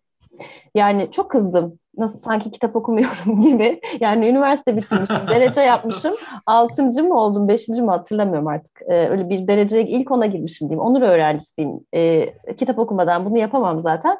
[0.75, 1.79] Yani çok kızdım.
[1.97, 3.81] Nasıl sanki kitap okumuyorum gibi.
[3.99, 6.13] Yani üniversite bitirmişim, derece yapmışım.
[6.45, 8.81] Altıncı mı oldum, beşinci mi hatırlamıyorum artık.
[8.87, 10.85] Ee, öyle bir dereceye ilk ona girmişim diyeyim.
[10.85, 11.79] Onur öğrencisiyim.
[11.95, 14.17] Ee, kitap okumadan bunu yapamam zaten.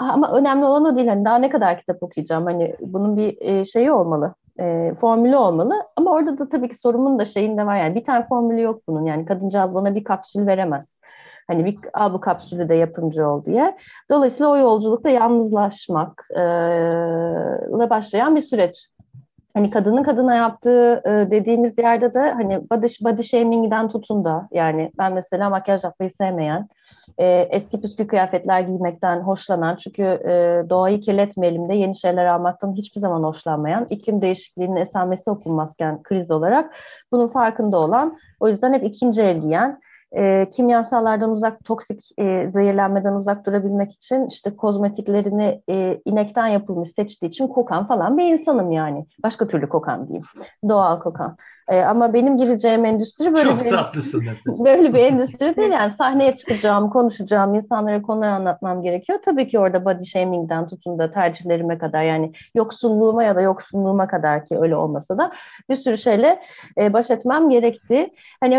[0.00, 1.08] Ama önemli olan o değil.
[1.08, 2.44] Hani daha ne kadar kitap okuyacağım?
[2.44, 5.74] Hani bunun bir e, şeyi olmalı e, formülü olmalı.
[5.96, 9.04] Ama orada da tabii ki sorumun da şeyinde var yani bir tane formülü yok bunun.
[9.04, 10.99] Yani kadıncağız bana bir kapsül veremez.
[11.50, 13.76] Hani bir al kapsülü de yapımcı ol diye.
[14.10, 16.40] Dolayısıyla o yolculukta yalnızlaşmak e,
[17.90, 18.88] başlayan bir süreç.
[19.54, 24.90] Hani kadının kadına yaptığı e, dediğimiz yerde de hani body, body shaming'den tutun da yani
[24.98, 26.68] ben mesela makyaj yapmayı sevmeyen,
[27.18, 33.00] e, eski püskü kıyafetler giymekten hoşlanan çünkü e, doğayı kirletmeyelim de yeni şeyler almaktan hiçbir
[33.00, 36.74] zaman hoşlanmayan, iklim değişikliğinin esamesi okunmazken kriz olarak
[37.12, 39.80] bunun farkında olan, o yüzden hep ikinci el giyen,
[40.16, 47.28] e, kimyasallardan uzak, toksik e, zehirlenmeden uzak durabilmek için işte kozmetiklerini e, inekten yapılmış seçtiği
[47.30, 49.06] için kokan falan bir insanım yani.
[49.22, 50.26] Başka türlü kokan diyeyim.
[50.68, 51.36] Doğal kokan.
[51.70, 54.24] E, ama benim gireceğim endüstri böyle Çok bir tatlısın
[54.64, 59.18] böyle bir endüstri değil yani sahneye çıkacağım, konuşacağım, insanlara konular anlatmam gerekiyor.
[59.24, 64.44] Tabii ki orada body shaming'den tutun da tercihlerime kadar yani yoksunluğuma ya da yoksunluğuma kadar
[64.44, 65.32] ki öyle olmasa da
[65.68, 66.40] bir sürü şeyle
[66.78, 68.10] e, baş etmem gerekti.
[68.40, 68.58] Hani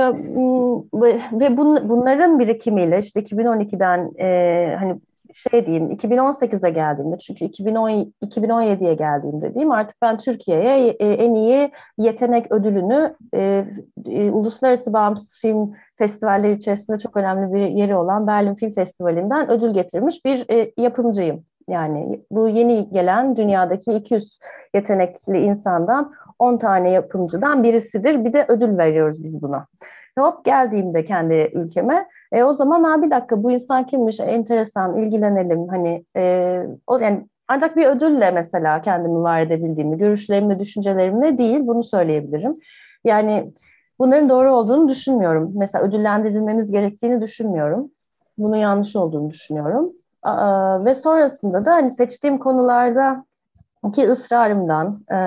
[1.34, 4.96] ve bun, bunların birikimiyle işte 2012'den e, hani
[5.34, 11.72] şey diyeyim 2018'e geldiğimde çünkü 2010 2017'ye geldiğimde diyeyim artık ben Türkiye'ye e, en iyi
[11.98, 13.66] yetenek ödülünü e,
[14.06, 19.74] e, uluslararası bağımsız film festivalleri içerisinde çok önemli bir yeri olan Berlin Film Festivali'nden ödül
[19.74, 21.44] getirmiş bir e, yapımcıyım.
[21.68, 24.40] Yani bu yeni gelen dünyadaki 200
[24.74, 28.26] yetenekli insandan 10 tane yapımcıdan birisidir.
[28.26, 29.68] Bir de ödül veriyoruz biz buna.
[30.20, 35.68] Hop geldiğimde kendi ülkeme e, o zaman abi bir dakika bu insan kimmiş enteresan ilgilenelim
[35.68, 41.84] hani e, o yani ancak bir ödülle mesela kendimi var edebildiğimi, görüşlerimi, düşüncelerimi değil bunu
[41.84, 42.60] söyleyebilirim.
[43.04, 43.54] Yani
[44.00, 45.52] bunların doğru olduğunu düşünmüyorum.
[45.56, 47.92] Mesela ödüllendirilmemiz gerektiğini düşünmüyorum.
[48.38, 49.94] Bunun yanlış olduğunu düşünüyorum.
[50.86, 53.26] Ve sonrasında da hani seçtiğim konularda
[53.94, 55.18] ki ısrarımdan, e,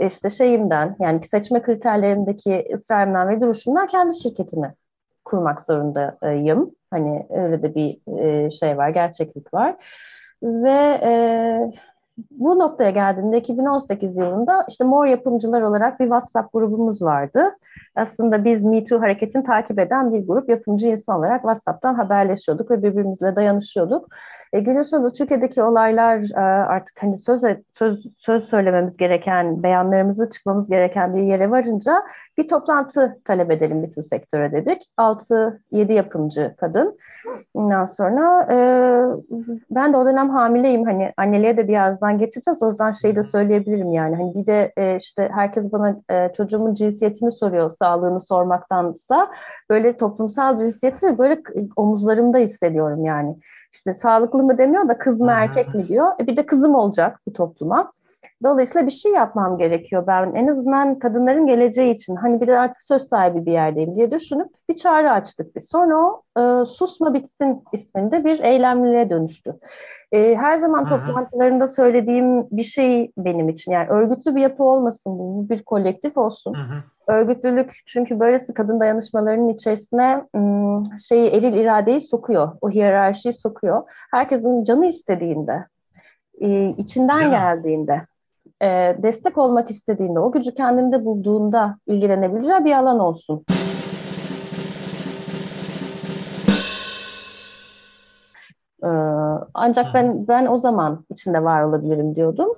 [0.00, 4.74] işte şeyimden yani seçme kriterlerimdeki ısrarımdan ve duruşumdan kendi şirketimi
[5.24, 6.70] kurmak zorundayım.
[6.90, 9.76] Hani öyle de bir e, şey var, gerçeklik var.
[10.42, 11.12] Ve e,
[12.30, 17.54] bu noktaya geldiğimde 2018 yılında işte Mor Yapımcılar olarak bir WhatsApp grubumuz vardı.
[17.96, 22.82] Aslında biz Me Too hareketini takip eden bir grup yapımcı insan olarak WhatsApp'tan haberleşiyorduk ve
[22.82, 24.08] birbirimizle dayanışıyorduk.
[24.52, 27.42] E, günün sonunda Türkiye'deki olaylar e, artık hani söz,
[27.74, 32.02] söz, söz söylememiz gereken, beyanlarımızı çıkmamız gereken bir yere varınca
[32.38, 34.82] bir toplantı talep edelim bütün sektöre dedik.
[34.98, 36.98] 6-7 yapımcı kadın.
[37.54, 38.56] Ondan sonra e,
[39.70, 40.84] ben de o dönem hamileyim.
[40.84, 42.62] Hani anneliğe de birazdan geçeceğiz.
[42.62, 44.16] O yüzden şeyi de söyleyebilirim yani.
[44.16, 49.30] Hani bir de e, işte herkes bana e, çocuğumun cinsiyetini soruyor sağlığını sormaktansa
[49.70, 51.42] böyle toplumsal cinsiyeti böyle
[51.76, 53.36] omuzlarımda hissediyorum yani.
[53.72, 56.12] İşte sağlıklı mı demiyor da kız mı erkek mi diyor.
[56.20, 57.92] E bir de kızım olacak bu topluma.
[58.42, 62.82] Dolayısıyla bir şey yapmam gerekiyor ben en azından kadınların geleceği için hani bir de artık
[62.82, 65.68] söz sahibi bir yerdeyim diye düşünüp bir çağrı açtık biz.
[65.68, 69.54] Sonra o e, Susma Bitsin isminde bir eylemliliğe dönüştü.
[70.12, 75.48] E, her zaman toplantılarında söylediğim bir şey benim için yani örgütlü bir yapı olmasın bu
[75.48, 76.54] bir kolektif olsun.
[76.54, 76.93] Hı hı.
[77.06, 80.24] Örgütlülük çünkü böylesi kadın dayanışmalarının içerisine
[81.08, 83.82] şeyi eril iradeyi sokuyor, o hiyerarşiyi sokuyor.
[84.10, 85.66] Herkesin canı istediğinde,
[86.76, 88.02] içinden geldiğinde
[88.62, 93.44] e, destek olmak istediğinde, o gücü kendinde bulduğunda ilgilenebileceği bir alan olsun.
[99.54, 102.48] Ancak ben ben o zaman içinde var olabilirim diyordum.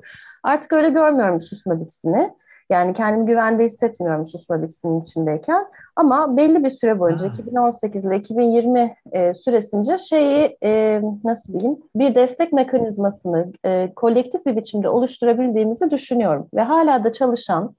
[0.43, 2.31] Artık öyle görmüyorum susma bitsini.
[2.71, 5.67] Yani kendimi güvende hissetmiyorum susma bitsinin içindeyken.
[5.97, 12.15] Ama belli bir süre boyunca 2018 ile 2020 e, süresince şeyi e, nasıl diyeyim bir
[12.15, 16.49] destek mekanizmasını e, kolektif bir biçimde oluşturabildiğimizi düşünüyorum.
[16.55, 17.75] Ve hala da çalışan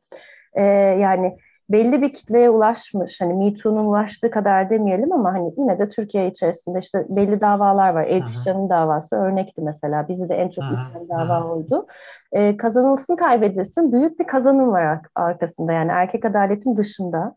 [0.54, 0.64] e,
[1.00, 1.38] yani
[1.70, 6.28] belli bir kitleye ulaşmış, hani Me Too'nun ulaştığı kadar demeyelim ama hani yine de Türkiye
[6.28, 8.04] içerisinde işte belli davalar var.
[8.04, 10.08] Elçişcan'ın davası örnekti mesela.
[10.08, 11.84] Bizi de en çok iten dava oydu.
[12.32, 17.34] Ee, kazanılsın kaybedilsin büyük bir kazanım var arkasında yani erkek adaletin dışında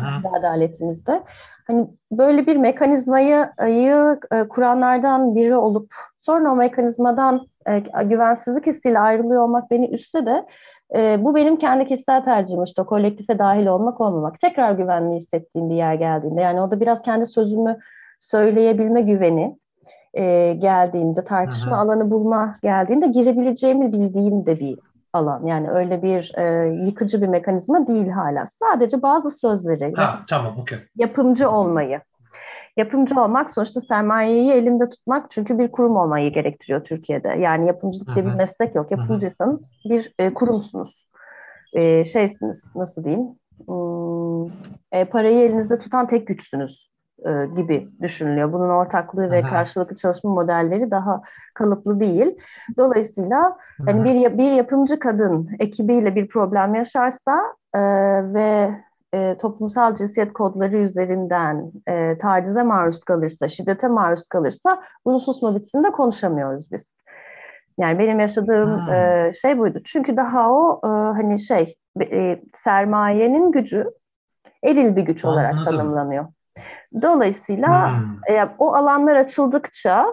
[0.00, 1.22] kendi adaletimizde.
[1.66, 8.98] Hani böyle bir mekanizmayı ayı, e, kuranlardan biri olup sonra o mekanizmadan e, güvensizlik hissiyle
[8.98, 10.46] ayrılıyor olmak beni üstse de
[10.96, 14.40] e, bu benim kendi kişisel tercihim işte kolektife dahil olmak olmamak.
[14.40, 17.78] Tekrar güvenli hissettiğim bir yer geldiğinde yani o da biraz kendi sözümü
[18.20, 19.58] söyleyebilme güveni.
[20.14, 21.80] e, geldiğinde, tartışma Hı-hı.
[21.80, 24.78] alanı bulma geldiğinde girebileceğimi bildiğim de bir
[25.12, 25.46] alan.
[25.46, 28.46] Yani öyle bir e, yıkıcı bir mekanizma değil hala.
[28.46, 30.78] Sadece bazı sözleri, ha, tamam, okay.
[30.96, 32.00] yapımcı olmayı.
[32.76, 37.28] Yapımcı olmak sonuçta sermayeyi elinde tutmak çünkü bir kurum olmayı gerektiriyor Türkiye'de.
[37.28, 38.90] Yani yapımcılık diye bir meslek yok.
[38.90, 41.10] Yapımcıysanız bir e, kurumsunuz.
[41.72, 43.28] E, şeysiniz, nasıl diyeyim?
[43.66, 44.46] Hmm,
[44.92, 48.52] e, parayı elinizde tutan tek güçsünüz e, gibi düşünülüyor.
[48.52, 51.22] Bunun ortaklığı ve karşılıklı çalışma modelleri daha
[51.54, 52.38] kalıplı değil.
[52.78, 53.56] Dolayısıyla
[53.86, 57.42] hani bir bir yapımcı kadın ekibiyle bir problem yaşarsa
[57.74, 57.80] e,
[58.34, 58.70] ve
[59.14, 65.90] e, toplumsal cinsiyet kodları üzerinden e, tacize maruz kalırsa, şiddete maruz kalırsa bunu susma bitsinde
[65.90, 67.04] konuşamıyoruz biz.
[67.78, 69.78] Yani benim yaşadığım e, şey buydu.
[69.84, 73.90] Çünkü daha o e, hani şey e, sermayenin gücü
[74.64, 75.76] eril bir güç olarak Anladım.
[75.76, 76.26] tanımlanıyor.
[77.02, 78.34] Dolayısıyla hmm.
[78.36, 80.06] e, o alanlar açıldıkça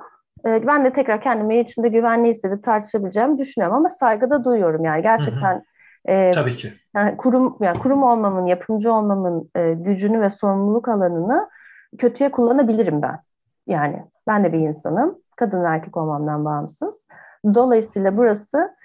[0.46, 5.56] e, ben de tekrar kendimi içinde güvenli hissedip tartışabileceğimi düşünüyorum ama saygıda duyuyorum yani gerçekten
[5.56, 5.71] hmm.
[6.06, 6.74] E, Tabii ki.
[6.96, 11.50] Yani kurum yani kurum olmamın, yapımcı olmamın e, gücünü ve sorumluluk alanını
[11.98, 13.20] kötüye kullanabilirim ben.
[13.68, 15.18] Yani ben de bir insanım.
[15.36, 17.08] Kadın ve erkek olmamdan bağımsız.
[17.54, 18.76] Dolayısıyla burası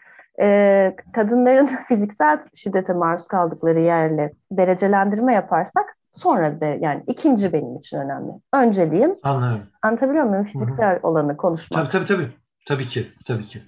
[0.41, 7.99] e, kadınların fiziksel şiddete maruz kaldıkları yerle derecelendirme yaparsak sonra de yani ikinci benim için
[7.99, 8.33] önemli.
[8.55, 9.17] Önceliğim.
[9.23, 9.62] Anlıyorum.
[9.83, 10.45] Anlatabiliyor muyum?
[10.45, 11.09] Fiziksel Hı-hı.
[11.09, 11.91] olanı konuşmak.
[11.91, 12.33] Tabii tabii tabii.
[12.67, 13.12] Tabii ki.
[13.27, 13.62] Tabii ki.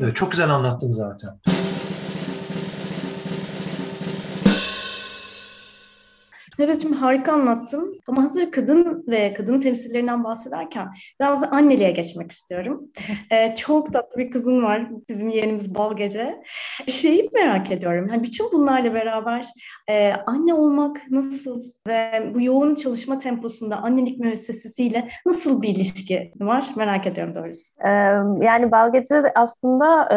[0.00, 1.30] Evet, çok güzel anlattın zaten.
[6.60, 8.00] Nevret'cim harika anlattın.
[8.08, 10.88] Ama hazır kadın ve kadın temsillerinden bahsederken
[11.20, 12.88] biraz da anneliğe geçmek istiyorum.
[13.32, 14.86] Ee, çok tatlı bir kızın var.
[15.08, 16.42] Bizim yeğenimiz Bal Gece.
[16.86, 18.08] Şeyi merak ediyorum.
[18.10, 19.46] Yani bütün bunlarla beraber
[19.90, 26.66] e, anne olmak nasıl ve bu yoğun çalışma temposunda annelik müessesesiyle nasıl bir ilişki var?
[26.76, 27.80] Merak ediyorum doğrusu.
[27.84, 27.88] Ee,
[28.44, 30.16] yani Bal Gece aslında e,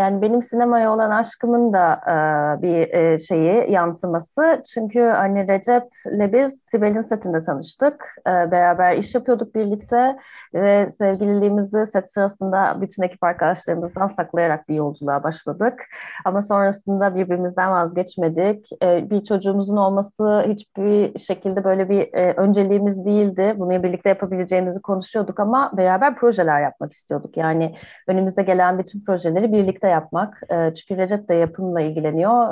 [0.00, 2.16] yani benim sinemaya olan aşkımın da e,
[2.62, 4.62] bir e, şeyi yansıması.
[4.74, 8.14] Çünkü anne Recep'le biz Sibel'in setinde tanıştık.
[8.26, 10.16] Ee, beraber iş yapıyorduk birlikte
[10.54, 15.84] ve sevgililiğimizi set sırasında bütün ekip arkadaşlarımızdan saklayarak bir yolculuğa başladık.
[16.24, 18.68] Ama sonrasında birbirimizden vazgeçmedik.
[18.82, 23.54] Ee, bir çocuğumuzun olması hiçbir şekilde böyle bir e, önceliğimiz değildi.
[23.56, 27.36] Bunu birlikte yapabileceğimizi konuşuyorduk ama beraber projeler yapmak istiyorduk.
[27.36, 27.74] Yani
[28.08, 30.40] önümüzde gelen bütün projeleri birlikte yapmak.
[30.50, 32.48] E, çünkü Recep de yapımla ilgileniyor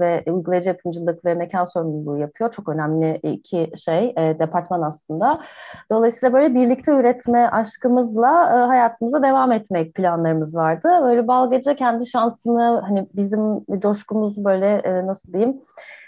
[0.00, 5.40] ve uygulayıcı yapımcılık ve mekan sorumluluğu yapıyor çok önemli iki şey, e, departman aslında.
[5.90, 10.88] Dolayısıyla böyle birlikte üretme aşkımızla e, hayatımıza devam etmek planlarımız vardı.
[11.02, 15.60] Böyle Bal Gece kendi şansını, hani bizim coşkumuz böyle e, nasıl diyeyim,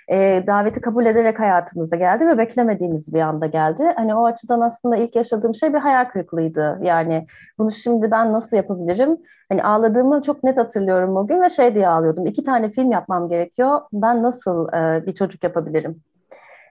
[0.08, 3.92] e, daveti kabul ederek hayatımıza geldi ve beklemediğimiz bir anda geldi.
[3.96, 6.78] Hani o açıdan aslında ilk yaşadığım şey bir hayal kırıklığıydı.
[6.82, 7.26] Yani
[7.58, 9.18] bunu şimdi ben nasıl yapabilirim?
[9.48, 12.26] Hani ağladığımı çok net hatırlıyorum o gün ve şey diye ağlıyordum.
[12.26, 13.80] İki tane film yapmam gerekiyor.
[13.92, 16.00] Ben nasıl e, bir çocuk yapabilirim?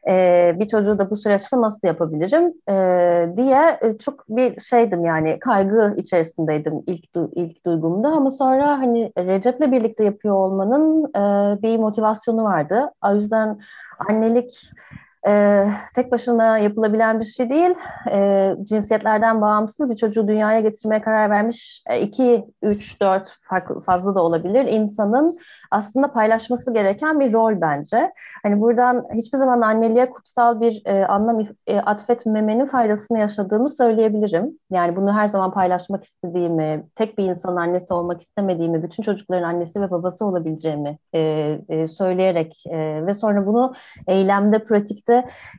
[0.07, 2.73] E, bir çocuğu da bu süreçte nasıl yapabilirim e,
[3.37, 9.71] diye e, çok bir şeydim yani kaygı içerisindeydim ilk ilk duygumda ama sonra hani Recep'le
[9.71, 12.91] birlikte yapıyor olmanın e, bir motivasyonu vardı.
[13.05, 13.59] O yüzden
[14.09, 14.71] annelik
[15.27, 15.65] e,
[15.95, 17.75] tek başına yapılabilen bir şey değil.
[18.11, 24.15] E, cinsiyetlerden bağımsız bir çocuğu dünyaya getirmeye karar vermiş e, iki, üç, dört farklı fazla
[24.15, 25.37] da olabilir insanın
[25.71, 28.11] aslında paylaşması gereken bir rol bence.
[28.43, 34.59] Hani buradan hiçbir zaman anneliğe kutsal bir e, anlam e, atfetmemenin faydasını yaşadığımı söyleyebilirim.
[34.71, 39.81] Yani bunu her zaman paylaşmak istediğimi, tek bir insanın annesi olmak istemediğimi, bütün çocukların annesi
[39.81, 41.19] ve babası olabileceğimi e,
[41.69, 43.73] e, söyleyerek e, ve sonra bunu
[44.07, 45.10] eylemde, pratikte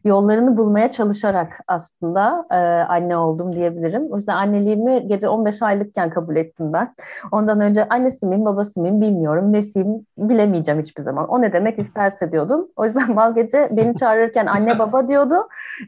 [0.04, 2.56] yollarını bulmaya çalışarak aslında e,
[2.92, 4.06] anne oldum diyebilirim.
[4.10, 6.94] O yüzden anneliğimi gece 15 aylıkken kabul ettim ben.
[7.32, 11.28] Ondan önce annesi miyim, babası mıyım bilmiyorum, nesiyim bilemeyeceğim hiçbir zaman.
[11.28, 12.68] O ne demek isterse diyordum.
[12.76, 15.34] O yüzden Bal Gece beni çağırırken anne baba diyordu.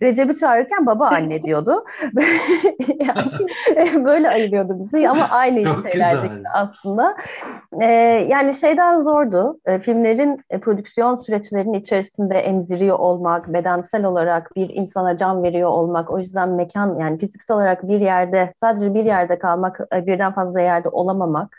[0.03, 1.85] Recep'i çağırırken baba anne diyordu.
[2.89, 7.17] yani böyle ayırıyordu bizi ama aynı Çok şeylerdi aslında.
[7.81, 7.85] Ee,
[8.29, 9.59] yani şeyden zordu.
[9.67, 16.11] E, filmlerin e, prodüksiyon süreçlerinin içerisinde emziriyor olmak, bedensel olarak bir insana can veriyor olmak,
[16.11, 20.61] o yüzden mekan yani fiziksel olarak bir yerde sadece bir yerde kalmak, e, birden fazla
[20.61, 21.57] yerde olamamak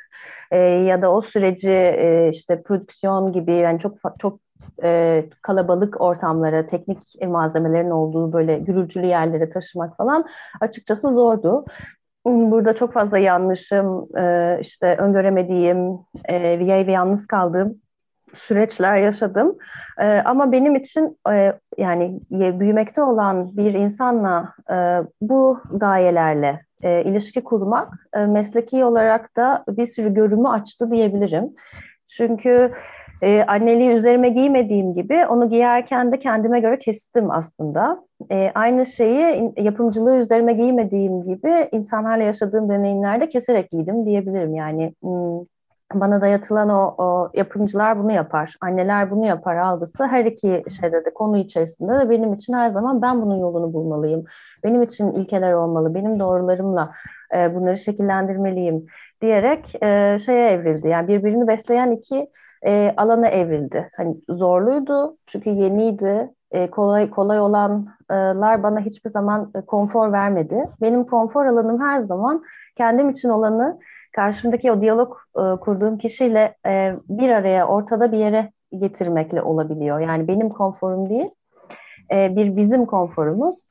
[0.51, 4.39] e, ya da o süreci e, işte prodüksiyon gibi yani çok çok
[4.83, 10.25] e, kalabalık ortamlara, teknik malzemelerin olduğu böyle gürültülü yerlere taşımak falan
[10.61, 11.65] açıkçası zordu.
[12.25, 17.81] Burada çok fazla yanlışım, e, işte öngöremediğim e, ve yalnız kaldığım
[18.33, 19.57] süreçler yaşadım.
[19.99, 24.75] E, ama benim için e, yani büyümekte olan bir insanla e,
[25.21, 31.53] bu gayelerle e, ilişki kurmak e, mesleki olarak da bir sürü görümü açtı diyebilirim.
[32.07, 32.71] Çünkü
[33.21, 38.03] e, anneliği üzerime giymediğim gibi onu giyerken de kendime göre kestim aslında.
[38.31, 44.55] E, aynı şeyi yapımcılığı üzerime giymediğim gibi insanlarla yaşadığım deneyimlerde keserek giydim diyebilirim.
[44.55, 44.93] Yani
[45.99, 51.13] bana dayatılan o, o yapımcılar bunu yapar, anneler bunu yapar algısı her iki şeyde de
[51.13, 54.23] konu içerisinde de benim için her zaman ben bunun yolunu bulmalıyım.
[54.63, 56.91] Benim için ilkeler olmalı, benim doğrularımla
[57.35, 58.85] e, bunları şekillendirmeliyim
[59.21, 60.87] diyerek e, şeye evrildi.
[60.87, 62.29] Yani birbirini besleyen iki
[62.65, 63.89] e, alana evrildi.
[63.97, 66.31] Hani zorluydu çünkü yeniydi.
[66.51, 70.63] E, kolay kolay olanlar bana hiçbir zaman e, konfor vermedi.
[70.81, 72.43] Benim konfor alanım her zaman
[72.77, 73.79] kendim için olanı
[74.15, 79.99] karşımdaki o diyalog e, kurduğum kişiyle e, bir araya ortada bir yere getirmekle olabiliyor.
[79.99, 81.29] Yani benim konforum değil,
[82.11, 83.67] e, bir bizim konforumuz.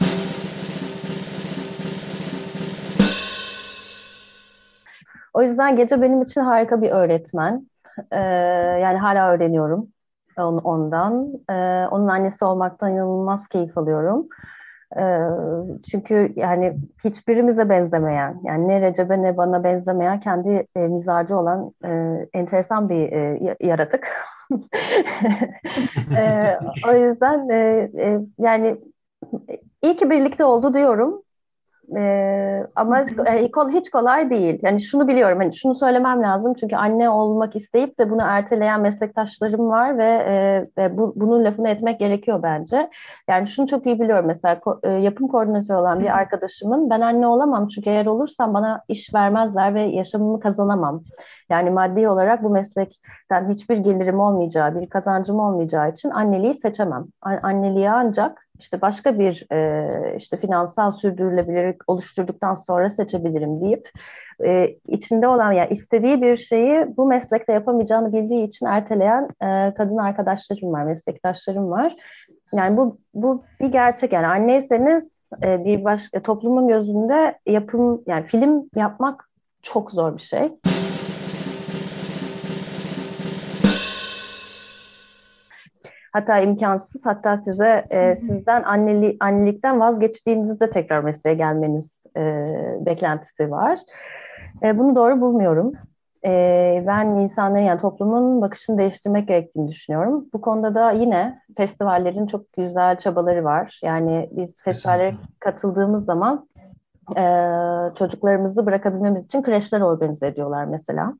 [5.34, 7.66] O yüzden gece benim için harika bir öğretmen.
[8.10, 8.20] E,
[8.82, 9.88] yani hala öğreniyorum
[10.38, 11.28] ondan.
[11.50, 14.28] E, onun annesi olmaktan inanılmaz keyif alıyorum.
[14.96, 15.04] E,
[15.90, 21.90] çünkü yani hiçbirimize benzemeyen, yani ne Recep'e ne bana benzemeyen kendi e, mizacı olan e,
[22.34, 24.08] enteresan bir e, yaratık.
[26.16, 28.76] e, o yüzden e, e, yani
[29.82, 31.23] iyi ki birlikte oldu diyorum.
[31.96, 34.58] Ee, ama e, hiç kolay değil.
[34.62, 39.68] Yani şunu biliyorum, hani şunu söylemem lazım çünkü anne olmak isteyip de bunu erteleyen meslektaşlarım
[39.68, 42.90] var ve, e, ve bu, bunun lafını etmek gerekiyor bence.
[43.28, 47.26] Yani şunu çok iyi biliyorum mesela ko, e, yapım koordinatörü olan bir arkadaşımın ben anne
[47.26, 51.02] olamam çünkü eğer olursam bana iş vermezler ve yaşamımı kazanamam.
[51.50, 57.04] Yani maddi olarak bu meslekten hiçbir gelirim olmayacağı, bir kazancım olmayacağı için anneliği seçemem.
[57.22, 63.90] Anneliği ancak işte başka bir e, işte finansal sürdürülebilirlik oluşturduktan sonra seçebilirim deyip
[64.44, 69.96] e, içinde olan yani istediği bir şeyi bu meslekte yapamayacağını bildiği için erteleyen e, kadın
[69.96, 71.96] arkadaşlarım var, meslektaşlarım var.
[72.52, 78.70] Yani bu bu bir gerçek yani anneyseniz e, bir başka toplumun gözünde yapım yani film
[78.76, 79.28] yapmak
[79.62, 80.52] çok zor bir şey.
[86.14, 92.20] Hatta imkansız, hatta size e, sizden anneli, annelikten vazgeçtiğinizde tekrar mesleğe gelmeniz e,
[92.86, 93.78] beklentisi var.
[94.62, 95.72] E, bunu doğru bulmuyorum.
[96.24, 100.26] E, ben insanların yani toplumun bakışını değiştirmek gerektiğini düşünüyorum.
[100.32, 103.80] Bu konuda da yine festivallerin çok güzel çabaları var.
[103.82, 106.48] Yani biz festivallere katıldığımız zaman
[107.16, 107.24] e,
[107.98, 111.14] çocuklarımızı bırakabilmemiz için kreşler organize ediyorlar mesela.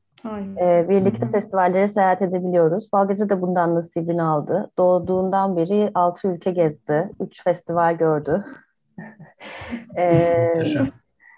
[0.61, 2.93] E, birlikte festivallere seyahat edebiliyoruz.
[2.93, 4.71] Balgacı da bundan nasibini aldı.
[4.79, 7.11] Doğduğundan beri altı ülke gezdi.
[7.21, 8.45] Üç festival gördü.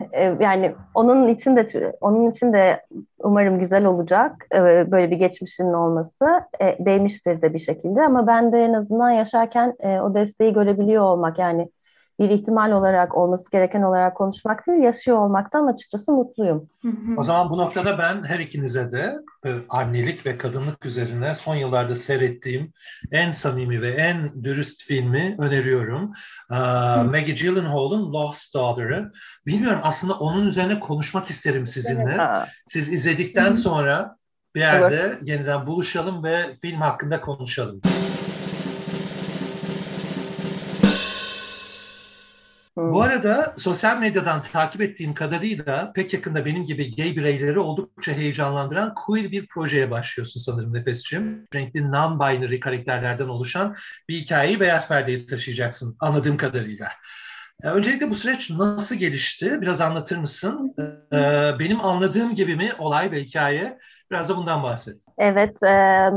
[0.12, 2.82] e, yani onun için de onun için de
[3.18, 6.26] umarım güzel olacak e, böyle bir geçmişinin olması
[6.60, 11.02] e, değmiştir de bir şekilde ama ben de en azından yaşarken e, o desteği görebiliyor
[11.02, 11.68] olmak yani
[12.20, 16.68] bir ihtimal olarak olması gereken olarak konuşmak değil, yaşıyor olmaktan açıkçası mutluyum.
[17.16, 19.14] O zaman bu noktada ben her ikinize de
[19.46, 22.72] e, annelik ve kadınlık üzerine son yıllarda seyrettiğim
[23.12, 26.12] en samimi ve en dürüst filmi öneriyorum.
[27.10, 29.12] Maggie Gyllenhaal'ın Lost Daughter'ı.
[29.46, 32.18] Bilmiyorum aslında onun üzerine konuşmak isterim sizinle.
[32.66, 34.16] Siz izledikten sonra
[34.54, 37.80] bir yerde yeniden buluşalım ve film hakkında konuşalım.
[42.76, 48.94] Bu arada sosyal medyadan takip ettiğim kadarıyla pek yakında benim gibi gay bireyleri oldukça heyecanlandıran
[48.94, 51.48] queer bir projeye başlıyorsun sanırım Nefes'ciğim.
[51.54, 53.76] Renkli non-binary karakterlerden oluşan
[54.08, 56.88] bir hikayeyi beyaz perdeye taşıyacaksın anladığım kadarıyla.
[57.64, 59.60] Ee, öncelikle bu süreç nasıl gelişti?
[59.60, 60.74] Biraz anlatır mısın?
[61.12, 63.78] Ee, benim anladığım gibi mi olay ve hikaye?
[64.10, 64.96] Biraz da bundan bahset.
[65.18, 66.10] Evet, e,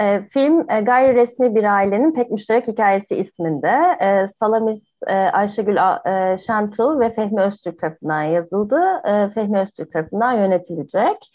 [0.00, 3.96] e, film e, gayri resmi bir ailenin pek müşterek hikayesi isminde.
[4.00, 8.80] E, Salamis e, Ayşegül e, ve Fehmi Öztürk tarafından yazıldı.
[9.04, 11.32] E, Fehmi Öztürk tarafından yönetilecek.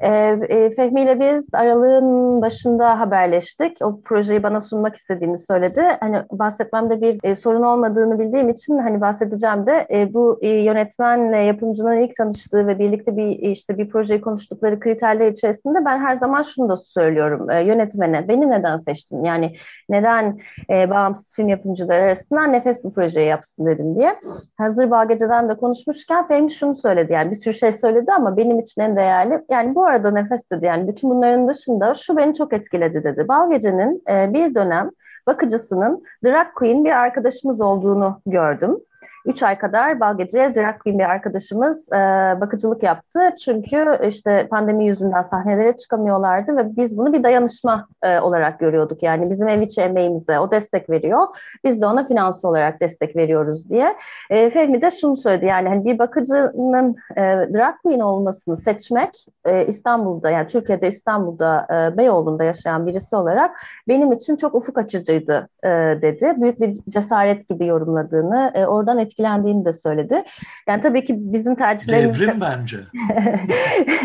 [0.00, 3.78] E, Fehmi ile biz aralığın başında haberleştik.
[3.82, 5.82] O projeyi bana sunmak istediğini söyledi.
[6.00, 12.16] Hani bahsetmemde bir sorun olmadığını bildiğim için hani bahsedeceğim de bu e, yönetmenle yapımcının ilk
[12.16, 16.76] tanıştığı ve birlikte bir işte bir projeyi konuştukları kriterler içerisinde ben her zaman şunu da
[16.76, 18.28] söylüyorum e, yönetmene.
[18.28, 19.24] Beni neden seçtin?
[19.24, 19.54] Yani
[19.88, 24.20] neden bağımsız film yapımcıları arasından nefes bu proje projeyi yapsın dedim diye.
[24.58, 28.82] Hazır Bağgece'den de konuşmuşken Fehmi şunu söyledi yani bir sürü şey söyledi ama benim için
[28.82, 33.04] en değerli yani bu arada nefes dedi yani bütün bunların dışında şu beni çok etkiledi
[33.04, 33.28] dedi.
[33.28, 34.90] Balgece'nin e, bir dönem
[35.26, 38.78] bakıcısının drag queen bir arkadaşımız olduğunu gördüm.
[39.26, 41.96] Üç ay kadar Balgece'ye drag queen bir arkadaşımız e,
[42.40, 43.20] bakıcılık yaptı.
[43.44, 49.02] Çünkü işte pandemi yüzünden sahnelere çıkamıyorlardı ve biz bunu bir dayanışma e, olarak görüyorduk.
[49.02, 51.26] Yani bizim ev içi emeğimize o destek veriyor.
[51.64, 53.96] Biz de ona finansal olarak destek veriyoruz diye.
[54.30, 59.66] E, Fehmi de şunu söyledi yani hani bir bakıcının e, drag queen olmasını seçmek e,
[59.66, 63.50] İstanbul'da yani Türkiye'de İstanbul'da e, Beyoğlu'nda yaşayan birisi olarak
[63.88, 65.68] benim için çok ufuk açıcıydı e,
[66.02, 66.34] dedi.
[66.36, 70.24] Büyük bir cesaret gibi yorumladığını, e, oradan etkilendiğini de söyledi.
[70.68, 72.20] Yani tabii ki bizim tercihlerimiz...
[72.20, 72.78] Devrim bence.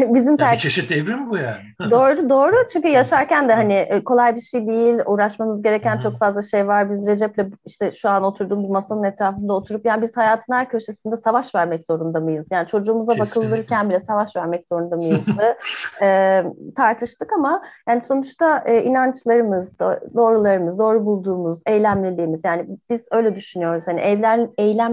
[0.14, 0.53] bizim ter...
[0.53, 1.58] bir çeşit devrim bu yani.
[1.91, 2.55] doğru, doğru.
[2.74, 6.91] Çünkü yaşarken de hani kolay bir şey değil, uğraşmamız gereken çok fazla şey var.
[6.91, 11.55] Biz Recep'le işte şu an oturduğumuz masanın etrafında oturup yani biz hayatın her köşesinde savaş
[11.55, 12.45] vermek zorunda mıyız?
[12.51, 13.41] Yani çocuğumuza Kesinlikle.
[13.41, 15.22] bakılırken bile savaş vermek zorunda mıyız?
[16.01, 16.43] e,
[16.76, 19.80] tartıştık ama yani sonuçta e, inançlarımız,
[20.16, 23.84] doğrularımız, doğru bulduğumuz, eylemliliğimiz yani biz öyle düşünüyoruz.
[23.86, 24.49] Hani eylem,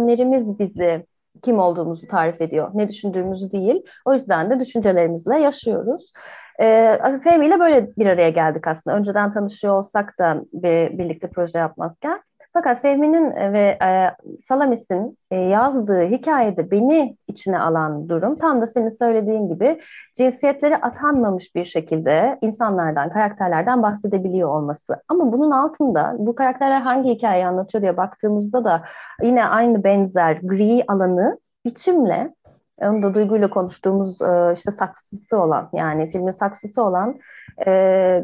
[0.09, 1.07] eylemlerimiz bizi
[1.43, 2.71] kim olduğumuzu tarif ediyor.
[2.75, 3.83] Ne düşündüğümüzü değil.
[4.05, 6.13] O yüzden de düşüncelerimizle yaşıyoruz.
[6.61, 8.97] E, Fehmi ile böyle bir araya geldik aslında.
[8.97, 12.23] Önceden tanışıyor olsak da bir, birlikte proje yapmazken.
[12.57, 18.67] Fakat Fehmi'nin e, ve e, Salamis'in e, yazdığı hikayede beni içine alan durum tam da
[18.67, 19.81] senin söylediğin gibi
[20.17, 25.03] cinsiyetleri atanmamış bir şekilde insanlardan, karakterlerden bahsedebiliyor olması.
[25.09, 28.83] Ama bunun altında bu karakterler hangi hikayeyi anlatıyor diye baktığımızda da
[29.23, 32.35] yine aynı benzer gri alanı biçimle
[32.79, 37.19] onu da duyguyla konuştuğumuz e, işte saksısı olan yani filmin saksısı olan
[37.67, 37.71] e,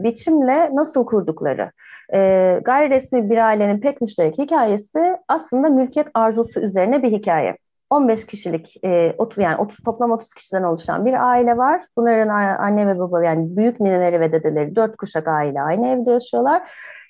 [0.02, 1.70] biçimle nasıl kurdukları
[2.14, 7.56] e, gayri resmi bir ailenin pek müşterek hikayesi aslında mülkiyet arzusu üzerine bir hikaye.
[7.90, 11.82] 15 kişilik, e, 30 yani 30 toplam 30 kişiden oluşan bir aile var.
[11.96, 16.62] Bunların anne ve baba yani büyük nineleri ve dedeleri dört kuşak aile aynı evde yaşıyorlar.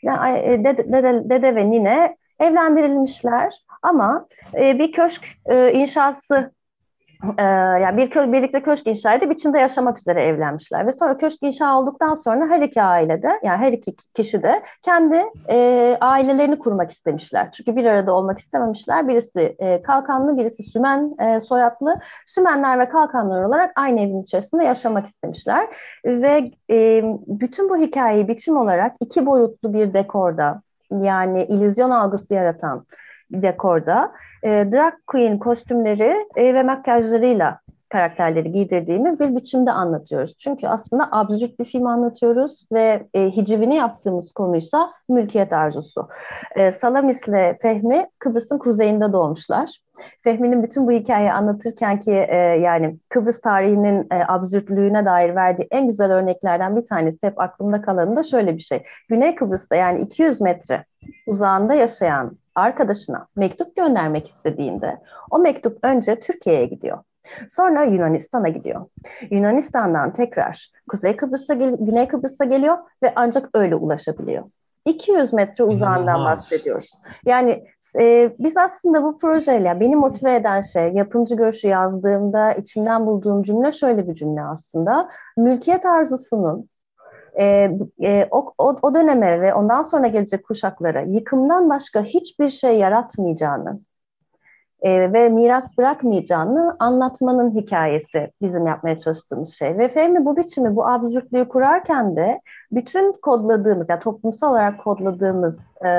[0.04, 6.52] E, dede, dede, dede ve nine evlendirilmişler ama e, bir köşk e, inşası
[7.38, 7.42] e,
[7.82, 11.78] yani bir kö birlikte köşk inşa edip içinde yaşamak üzere evlenmişler ve sonra köşk inşa
[11.78, 17.52] olduktan sonra her iki ailede yani her iki kişi de kendi e, ailelerini kurmak istemişler.
[17.52, 19.08] Çünkü bir arada olmak istememişler.
[19.08, 22.00] Birisi e, Kalkanlı, birisi Sümen e, soyadlı.
[22.26, 25.68] Sümenler ve Kalkanlar olarak aynı evin içerisinde yaşamak istemişler
[26.04, 32.86] ve e, bütün bu hikayeyi biçim olarak iki boyutlu bir dekorda yani illüzyon algısı yaratan
[33.30, 34.12] dekorda
[34.42, 37.60] e, drag queen kostümleri e, ve makyajlarıyla
[37.90, 40.36] karakterleri giydirdiğimiz bir biçimde anlatıyoruz.
[40.38, 46.08] Çünkü aslında absürt bir film anlatıyoruz ve e, hicivini yaptığımız konuysa mülkiyet arzusu.
[46.56, 49.78] E, Salamis ile Fehmi Kıbrıs'ın kuzeyinde doğmuşlar.
[50.24, 55.88] Fehmi'nin bütün bu hikayeyi anlatırken ki e, yani Kıbrıs tarihinin e, absürtlüğüne dair verdiği en
[55.88, 58.82] güzel örneklerden bir tanesi hep aklımda kalanı da şöyle bir şey.
[59.08, 60.84] Güney Kıbrıs'ta yani 200 metre
[61.26, 64.98] uzağında yaşayan arkadaşına mektup göndermek istediğinde
[65.30, 66.98] o mektup önce Türkiye'ye gidiyor.
[67.50, 68.82] Sonra Yunanistan'a gidiyor.
[69.30, 74.44] Yunanistan'dan tekrar Kuzey Kıbrıs'a, Güney Kıbrıs'a geliyor ve ancak öyle ulaşabiliyor.
[74.84, 76.90] 200 metre uzağından bahsediyoruz.
[77.24, 77.64] Yani
[77.98, 83.72] e, biz aslında bu projeyle beni motive eden şey yapımcı görüşü yazdığımda içimden bulduğum cümle
[83.72, 85.10] şöyle bir cümle aslında.
[85.36, 86.68] Mülkiyet arzusunun
[87.38, 87.70] e,
[88.02, 93.80] e, o, o, o döneme ve ondan sonra gelecek kuşaklara yıkımdan başka hiçbir şey yaratmayacağını
[94.82, 99.78] e, ve miras bırakmayacağını anlatmanın hikayesi bizim yapmaya çalıştığımız şey.
[99.78, 102.40] Ve Fehmi bu biçimi, bu absürtlüğü kurarken de
[102.72, 105.90] bütün kodladığımız, yani toplumsal olarak kodladığımız e,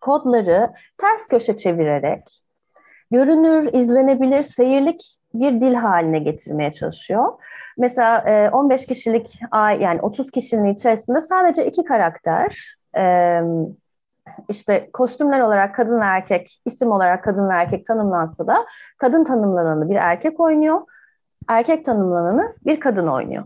[0.00, 2.42] kodları ters köşe çevirerek
[3.10, 7.32] görünür, izlenebilir, seyirlik bir dil haline getirmeye çalışıyor.
[7.78, 12.76] Mesela 15 kişilik yani 30 kişinin içerisinde sadece iki karakter
[14.48, 18.66] işte kostümler olarak kadın erkek, isim olarak kadın erkek tanımlansa da
[18.98, 20.80] kadın tanımlananı bir erkek oynuyor,
[21.48, 23.44] erkek tanımlananı bir kadın oynuyor.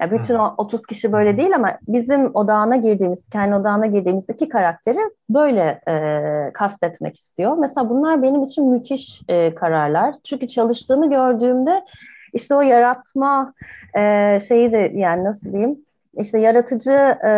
[0.00, 4.48] Ya bütün o 30 kişi böyle değil ama bizim odağına girdiğimiz, kendi odağına girdiğimiz iki
[4.48, 4.98] karakteri
[5.30, 7.56] böyle e, kastetmek istiyor.
[7.56, 10.14] Mesela bunlar benim için müthiş e, kararlar.
[10.24, 11.84] Çünkü çalıştığını gördüğümde
[12.32, 13.54] işte o yaratma
[13.98, 15.78] e, şeyi de yani nasıl diyeyim
[16.14, 16.92] işte yaratıcı
[17.24, 17.30] e,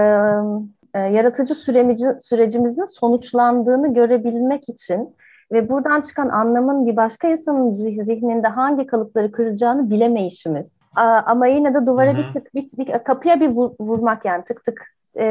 [0.95, 5.17] e, yaratıcı süremici, sürecimizin sonuçlandığını görebilmek için
[5.53, 10.82] ve buradan çıkan anlamın bir başka insanın zihninde hangi kalıpları kıracağını bilemeyişimiz.
[10.95, 12.19] Ama yine de duvara Hı-hı.
[12.19, 13.49] bir tık bir, bir kapıya bir
[13.81, 15.25] vurmak yani tık tık e,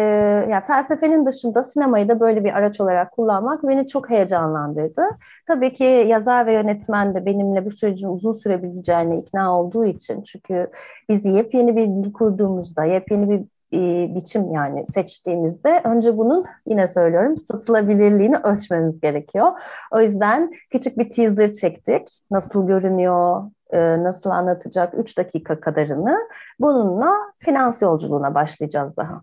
[0.49, 5.01] yani felsefenin dışında sinemayı da böyle bir araç olarak kullanmak beni çok heyecanlandırdı.
[5.47, 10.67] Tabii ki yazar ve yönetmen de benimle bu sürecin uzun sürebileceğine ikna olduğu için çünkü
[11.09, 13.41] biz yepyeni bir dil kurduğumuzda, yepyeni bir
[13.71, 19.51] bir biçim yani seçtiğinizde önce bunun yine söylüyorum satılabilirliğini ölçmemiz gerekiyor.
[19.91, 22.07] O yüzden küçük bir teaser çektik.
[22.31, 26.17] Nasıl görünüyor, e, nasıl anlatacak 3 dakika kadarını.
[26.59, 29.21] Bununla finans yolculuğuna başlayacağız daha.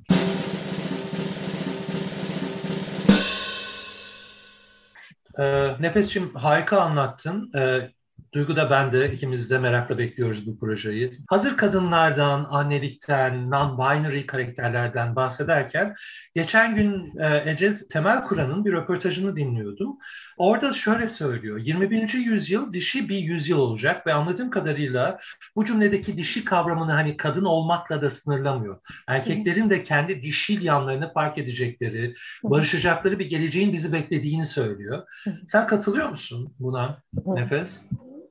[5.39, 7.51] E, Nefes'cim harika anlattın.
[7.57, 7.91] E,
[8.35, 11.19] Duygu da ben de ikimiz de merakla bekliyoruz bu projeyi.
[11.29, 15.95] Hazır kadınlardan, annelikten, non-binary karakterlerden bahsederken
[16.35, 19.99] geçen gün e, Ece Temel Kur'an'ın bir röportajını dinliyordum.
[20.39, 21.59] Orada şöyle söylüyor.
[21.59, 22.15] 21.
[22.15, 25.19] yüzyıl dişi bir yüzyıl olacak ve anladığım kadarıyla
[25.57, 28.77] bu cümledeki dişi kavramını hani kadın olmakla da sınırlamıyor.
[29.09, 35.03] Erkeklerin de kendi dişil yanlarını fark edecekleri, barışacakları bir geleceğin bizi beklediğini söylüyor.
[35.47, 37.83] Sen katılıyor musun buna Nefes?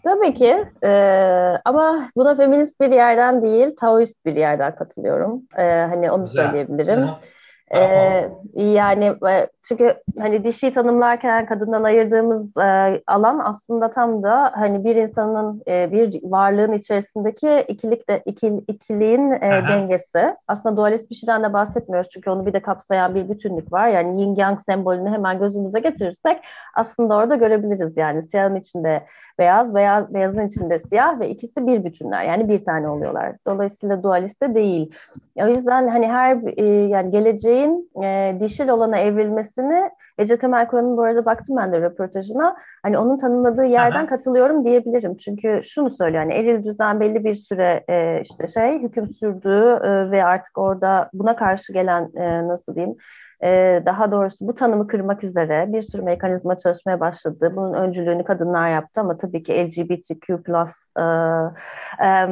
[0.04, 0.90] Tabii ki e,
[1.66, 5.44] ama buna feminist bir yerden değil, Taoist bir yerden katılıyorum.
[5.58, 6.46] E, hani onu Güzel.
[6.46, 7.00] söyleyebilirim.
[7.00, 7.16] Hı-hı.
[7.76, 9.16] Ee, yani
[9.64, 15.92] çünkü hani dişi tanımlarken kadından ayırdığımız e, alan aslında tam da hani bir insanın e,
[15.92, 20.36] bir varlığın içerisindeki ikilik de ikil, ikiliğin e, dengesi.
[20.48, 23.88] Aslında dualist bir şeyden de bahsetmiyoruz çünkü onu bir de kapsayan bir bütünlük var.
[23.88, 26.38] Yani yin yang sembolünü hemen gözümüze getirirsek
[26.76, 29.04] aslında orada görebiliriz yani siyahın içinde
[29.40, 32.24] beyaz, beyaz beyazın içinde siyah ve ikisi bir bütünler.
[32.24, 33.36] Yani bir tane oluyorlar.
[33.48, 34.92] Dolayısıyla dualist de değil.
[35.36, 37.12] O yüzden hani her e, yani
[37.58, 42.56] geleceğin e, dişil olana evrilmesini Ece Temel Kur'an'ın bu arada baktım ben de röportajına.
[42.84, 44.08] Hani onun tanımladığı yerden Aha.
[44.08, 45.18] katılıyorum diyebilirim.
[45.18, 50.12] Çünkü şunu söylüyor hani eril düzen belli bir süre e, işte şey hüküm sürdüğü e,
[50.12, 52.96] ve artık orada buna karşı gelen e, nasıl diyeyim
[53.44, 57.54] e, daha doğrusu bu tanımı kırmak üzere bir sürü mekanizma çalışmaya başladı.
[57.56, 61.02] Bunun öncülüğünü kadınlar yaptı ama tabii ki LGBTQ plus e,
[62.06, 62.28] e,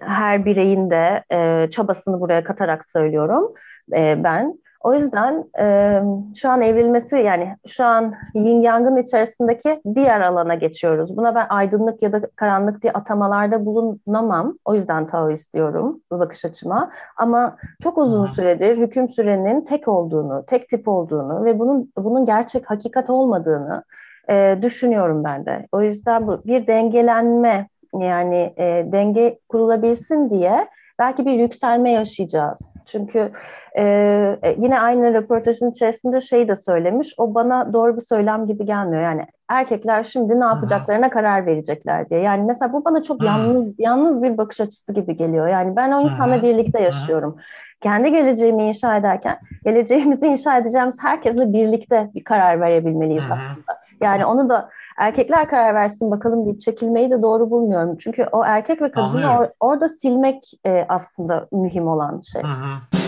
[0.00, 3.54] her bireyin de e, çabasını buraya katarak söylüyorum
[3.96, 4.58] e, ben.
[4.80, 6.00] O yüzden e,
[6.34, 11.16] şu an evrilmesi yani şu an yin yangın içerisindeki diğer alana geçiyoruz.
[11.16, 14.58] Buna ben aydınlık ya da karanlık diye atamalarda bulunamam.
[14.64, 16.90] O yüzden Taoist diyorum bu bakış açıma.
[17.16, 22.70] Ama çok uzun süredir hüküm sürenin tek olduğunu, tek tip olduğunu ve bunun bunun gerçek
[22.70, 23.84] hakikat olmadığını
[24.30, 25.66] e, düşünüyorum ben de.
[25.72, 32.79] O yüzden bu bir dengelenme yani e, denge kurulabilsin diye belki bir yükselme yaşayacağız.
[32.92, 33.30] Çünkü
[33.78, 37.14] e, yine aynı röportajın içerisinde şey de söylemiş.
[37.18, 39.02] O bana doğru bir söylem gibi gelmiyor.
[39.02, 41.12] Yani erkekler şimdi ne yapacaklarına Hı-hı.
[41.12, 42.20] karar verecekler diye.
[42.20, 43.26] Yani mesela bu bana çok Hı-hı.
[43.26, 45.48] yalnız yalnız bir bakış açısı gibi geliyor.
[45.48, 46.42] Yani ben o insanla Hı-hı.
[46.42, 47.32] birlikte yaşıyorum.
[47.32, 47.40] Hı-hı.
[47.80, 53.32] Kendi geleceğimi inşa ederken geleceğimizi inşa edeceğimiz herkesle birlikte bir karar verebilmeliyiz Hı-hı.
[53.32, 53.80] aslında.
[54.00, 54.68] Yani onu da
[54.98, 57.96] erkekler karar versin bakalım deyip çekilmeyi de doğru bulmuyorum.
[58.00, 62.42] Çünkü o erkek ve kadını or- orada silmek e, aslında mühim olan şey.
[62.42, 62.99] Hı-hı.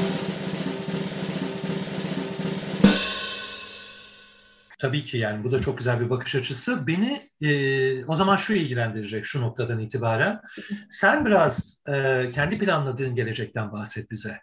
[4.83, 6.87] Tabii ki yani bu da çok güzel bir bakış açısı.
[6.87, 10.41] Beni e, o zaman şu ilgilendirecek şu noktadan itibaren.
[10.91, 14.41] Sen biraz e, kendi planladığın gelecekten bahset bize.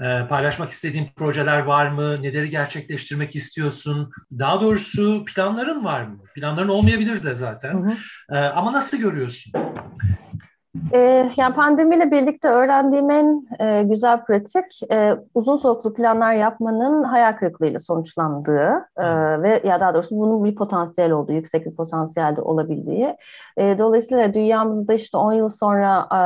[0.00, 2.22] E, paylaşmak istediğin projeler var mı?
[2.22, 4.10] Neleri gerçekleştirmek istiyorsun?
[4.38, 6.18] Daha doğrusu planların var mı?
[6.34, 7.96] Planların olmayabilir de zaten.
[8.30, 9.52] E, ama nasıl görüyorsun?
[10.92, 17.32] Ee, yani pandemiyle birlikte öğrendiğim en e, güzel pratik e, uzun soluklu planlar yapmanın hayal
[17.32, 19.06] kırıklığıyla sonuçlandığı e,
[19.42, 23.16] ve ya daha doğrusu bunun bir potansiyel olduğu, yüksek bir potansiyelde olabildiği.
[23.56, 26.16] E, dolayısıyla dünyamızda işte 10 yıl sonra e,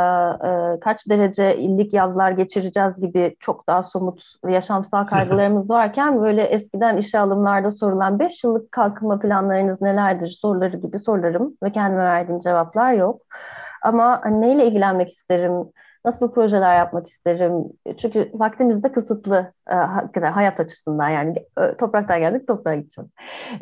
[0.48, 6.96] e, kaç derece illik yazlar geçireceğiz gibi çok daha somut yaşamsal kaygılarımız varken böyle eskiden
[6.96, 12.92] işe alımlarda sorulan 5 yıllık kalkınma planlarınız nelerdir soruları gibi sorularım ve kendime verdiğim cevaplar
[12.92, 13.20] yok.
[13.84, 15.52] Ama hani neyle ilgilenmek isterim,
[16.04, 17.64] nasıl projeler yapmak isterim?
[17.96, 21.34] Çünkü vaktimiz de kısıtlı e, hayat açısından yani
[21.78, 23.10] topraktan geldik toprağa gideceğiz.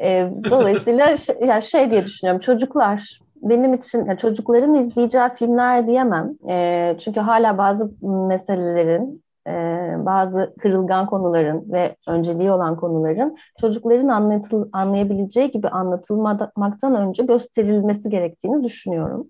[0.00, 6.30] E, dolayısıyla yani şey diye düşünüyorum çocuklar benim için yani çocukların izleyeceği filmler diyemem.
[6.48, 9.52] E, çünkü hala bazı meselelerin e,
[9.98, 18.64] bazı kırılgan konuların ve önceliği olan konuların çocukların anlatıl, anlayabileceği gibi anlatılmaktan önce gösterilmesi gerektiğini
[18.64, 19.26] düşünüyorum.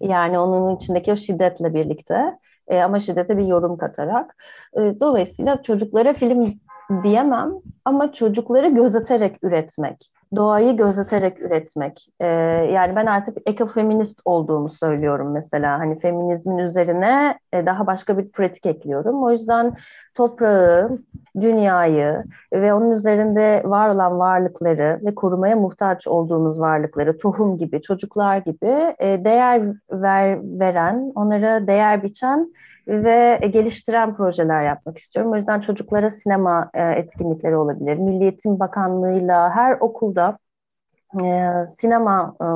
[0.00, 2.38] Yani onun içindeki o şiddetle birlikte
[2.68, 4.36] e, ama şiddete bir yorum katarak.
[4.76, 6.54] E, dolayısıyla çocuklara film
[7.02, 7.52] diyemem
[7.84, 12.08] ama çocukları gözeterek üretmek, doğayı gözeterek üretmek.
[12.20, 12.26] Ee,
[12.72, 15.78] yani ben artık ekofeminist olduğumu söylüyorum mesela.
[15.78, 19.24] Hani feminizmin üzerine e, daha başka bir pratik ekliyorum.
[19.24, 19.76] O yüzden
[20.14, 20.98] toprağı,
[21.40, 28.36] dünyayı ve onun üzerinde var olan varlıkları ve korumaya muhtaç olduğumuz varlıkları, tohum gibi, çocuklar
[28.36, 29.62] gibi e, değer
[29.92, 32.52] ver, veren, onlara değer biçen
[32.90, 35.32] ve geliştiren projeler yapmak istiyorum.
[35.32, 37.96] O yüzden çocuklara sinema e, etkinlikleri olabilir.
[37.96, 40.38] Milli Eğitim Bakanlığı'yla her okulda
[41.24, 42.46] e, sinema e,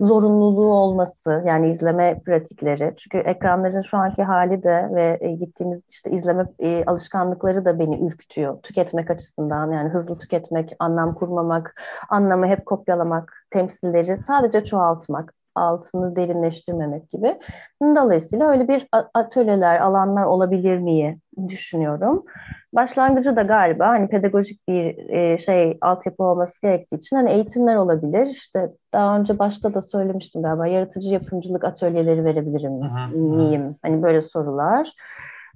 [0.00, 2.94] zorunluluğu olması yani izleme pratikleri.
[2.96, 8.06] Çünkü ekranların şu anki hali de ve e, gittiğimiz işte izleme e, alışkanlıkları da beni
[8.06, 9.72] ürkütüyor tüketmek açısından.
[9.72, 17.38] Yani hızlı tüketmek, anlam kurmamak, anlamı hep kopyalamak, temsilleri sadece çoğaltmak altını derinleştirmemek gibi.
[17.82, 21.18] Dolayısıyla öyle bir atölyeler, alanlar olabilir miye
[21.48, 22.24] düşünüyorum.
[22.72, 28.26] Başlangıcı da galiba hani pedagojik bir e, şey altyapı olması gerektiği için hani eğitimler olabilir.
[28.26, 32.72] İşte daha önce başta da söylemiştim galiba yaratıcı yapımcılık atölyeleri verebilirim
[33.12, 33.76] miyim?
[33.82, 34.92] Hani böyle sorular.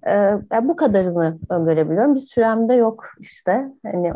[0.07, 2.15] Ee, bu kadarını öngörebiliyorum.
[2.15, 3.69] Bir süremde yok işte.
[3.87, 4.13] Hani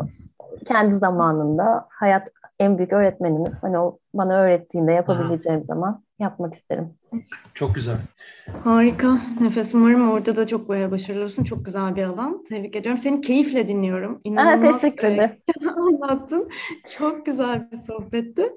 [0.65, 2.29] kendi zamanında hayat
[2.59, 3.53] en büyük öğretmenimiz.
[3.61, 5.63] Hani o bana öğrettiğinde yapabileceğim Hı.
[5.63, 6.93] zaman yapmak isterim.
[7.53, 7.97] Çok güzel.
[8.63, 9.19] Harika.
[9.41, 11.43] Nefes umarım orada da çok başarılı olursun.
[11.43, 12.43] Çok güzel bir alan.
[12.49, 13.01] Tebrik ediyorum.
[13.01, 14.21] Seni keyifle dinliyorum.
[14.23, 15.31] İnanılmaz Aa, teşekkür ederim.
[15.77, 16.49] anlattın.
[16.97, 18.53] Çok güzel bir sohbetti.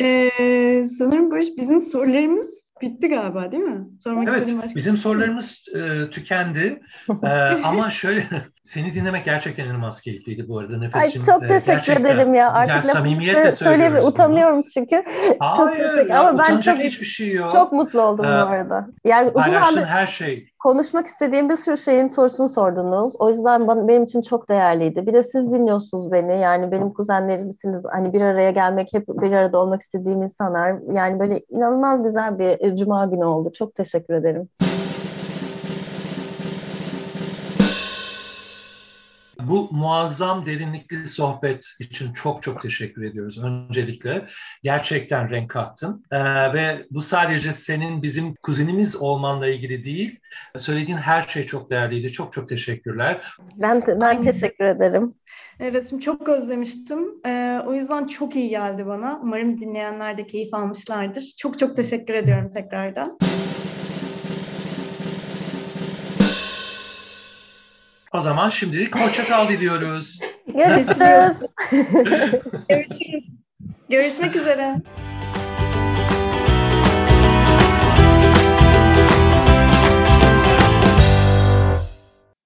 [0.00, 3.86] Ee, sanırım Barış bizim sorularımız Bitti galiba değil mi?
[4.04, 4.76] Sormak evet, başka...
[4.76, 6.82] bizim sorularımız e, tükendi.
[7.22, 7.28] e,
[7.64, 8.26] ama şöyle,
[8.64, 10.78] seni dinlemek gerçekten inanılmaz keyifliydi bu arada.
[10.78, 12.52] Nefes'cim, Ay çok e, teşekkür e, ederim ya.
[12.52, 13.96] Artık yani samimiyetle söyleyeyim.
[14.02, 15.04] Utanıyorum çünkü.
[15.38, 17.48] Hayır, çok teşekkür Ama ben çok, hiçbir şey yok.
[17.52, 18.86] Çok mutlu oldum ee, bu arada.
[19.04, 23.14] Yani uzun zamandır her şey konuşmak istediğim bir sürü şeyin sorusunu sordunuz.
[23.18, 25.06] O yüzden bana, benim için çok değerliydi.
[25.06, 26.40] Bir de siz dinliyorsunuz beni.
[26.40, 27.82] Yani benim kuzenlerimsiniz.
[27.92, 30.78] Hani bir araya gelmek, hep bir arada olmak istediğim insanlar.
[30.92, 33.52] Yani böyle inanılmaz güzel bir e, cuma günü oldu.
[33.52, 34.48] Çok teşekkür ederim.
[39.48, 44.26] Bu muazzam derinlikli sohbet için çok çok teşekkür ediyoruz öncelikle.
[44.62, 46.04] Gerçekten renk kattın.
[46.10, 46.18] Ee,
[46.54, 50.20] ve bu sadece senin bizim kuzenimiz olmanla ilgili değil.
[50.56, 52.12] Söylediğin her şey çok değerliydi.
[52.12, 53.36] Çok çok teşekkürler.
[53.56, 55.14] Ben ben teşekkür ederim.
[55.60, 57.20] Evet, şimdi çok özlemiştim.
[57.26, 59.20] Ee, o yüzden çok iyi geldi bana.
[59.22, 61.34] Umarım dinleyenler de keyif almışlardır.
[61.38, 63.18] Çok çok teşekkür ediyorum tekrardan.
[68.12, 70.20] O zaman şimdilik hoşça kal diliyoruz.
[70.46, 71.42] Görüşürüz.
[72.68, 73.28] Görüşürüz.
[73.88, 74.76] Görüşmek üzere.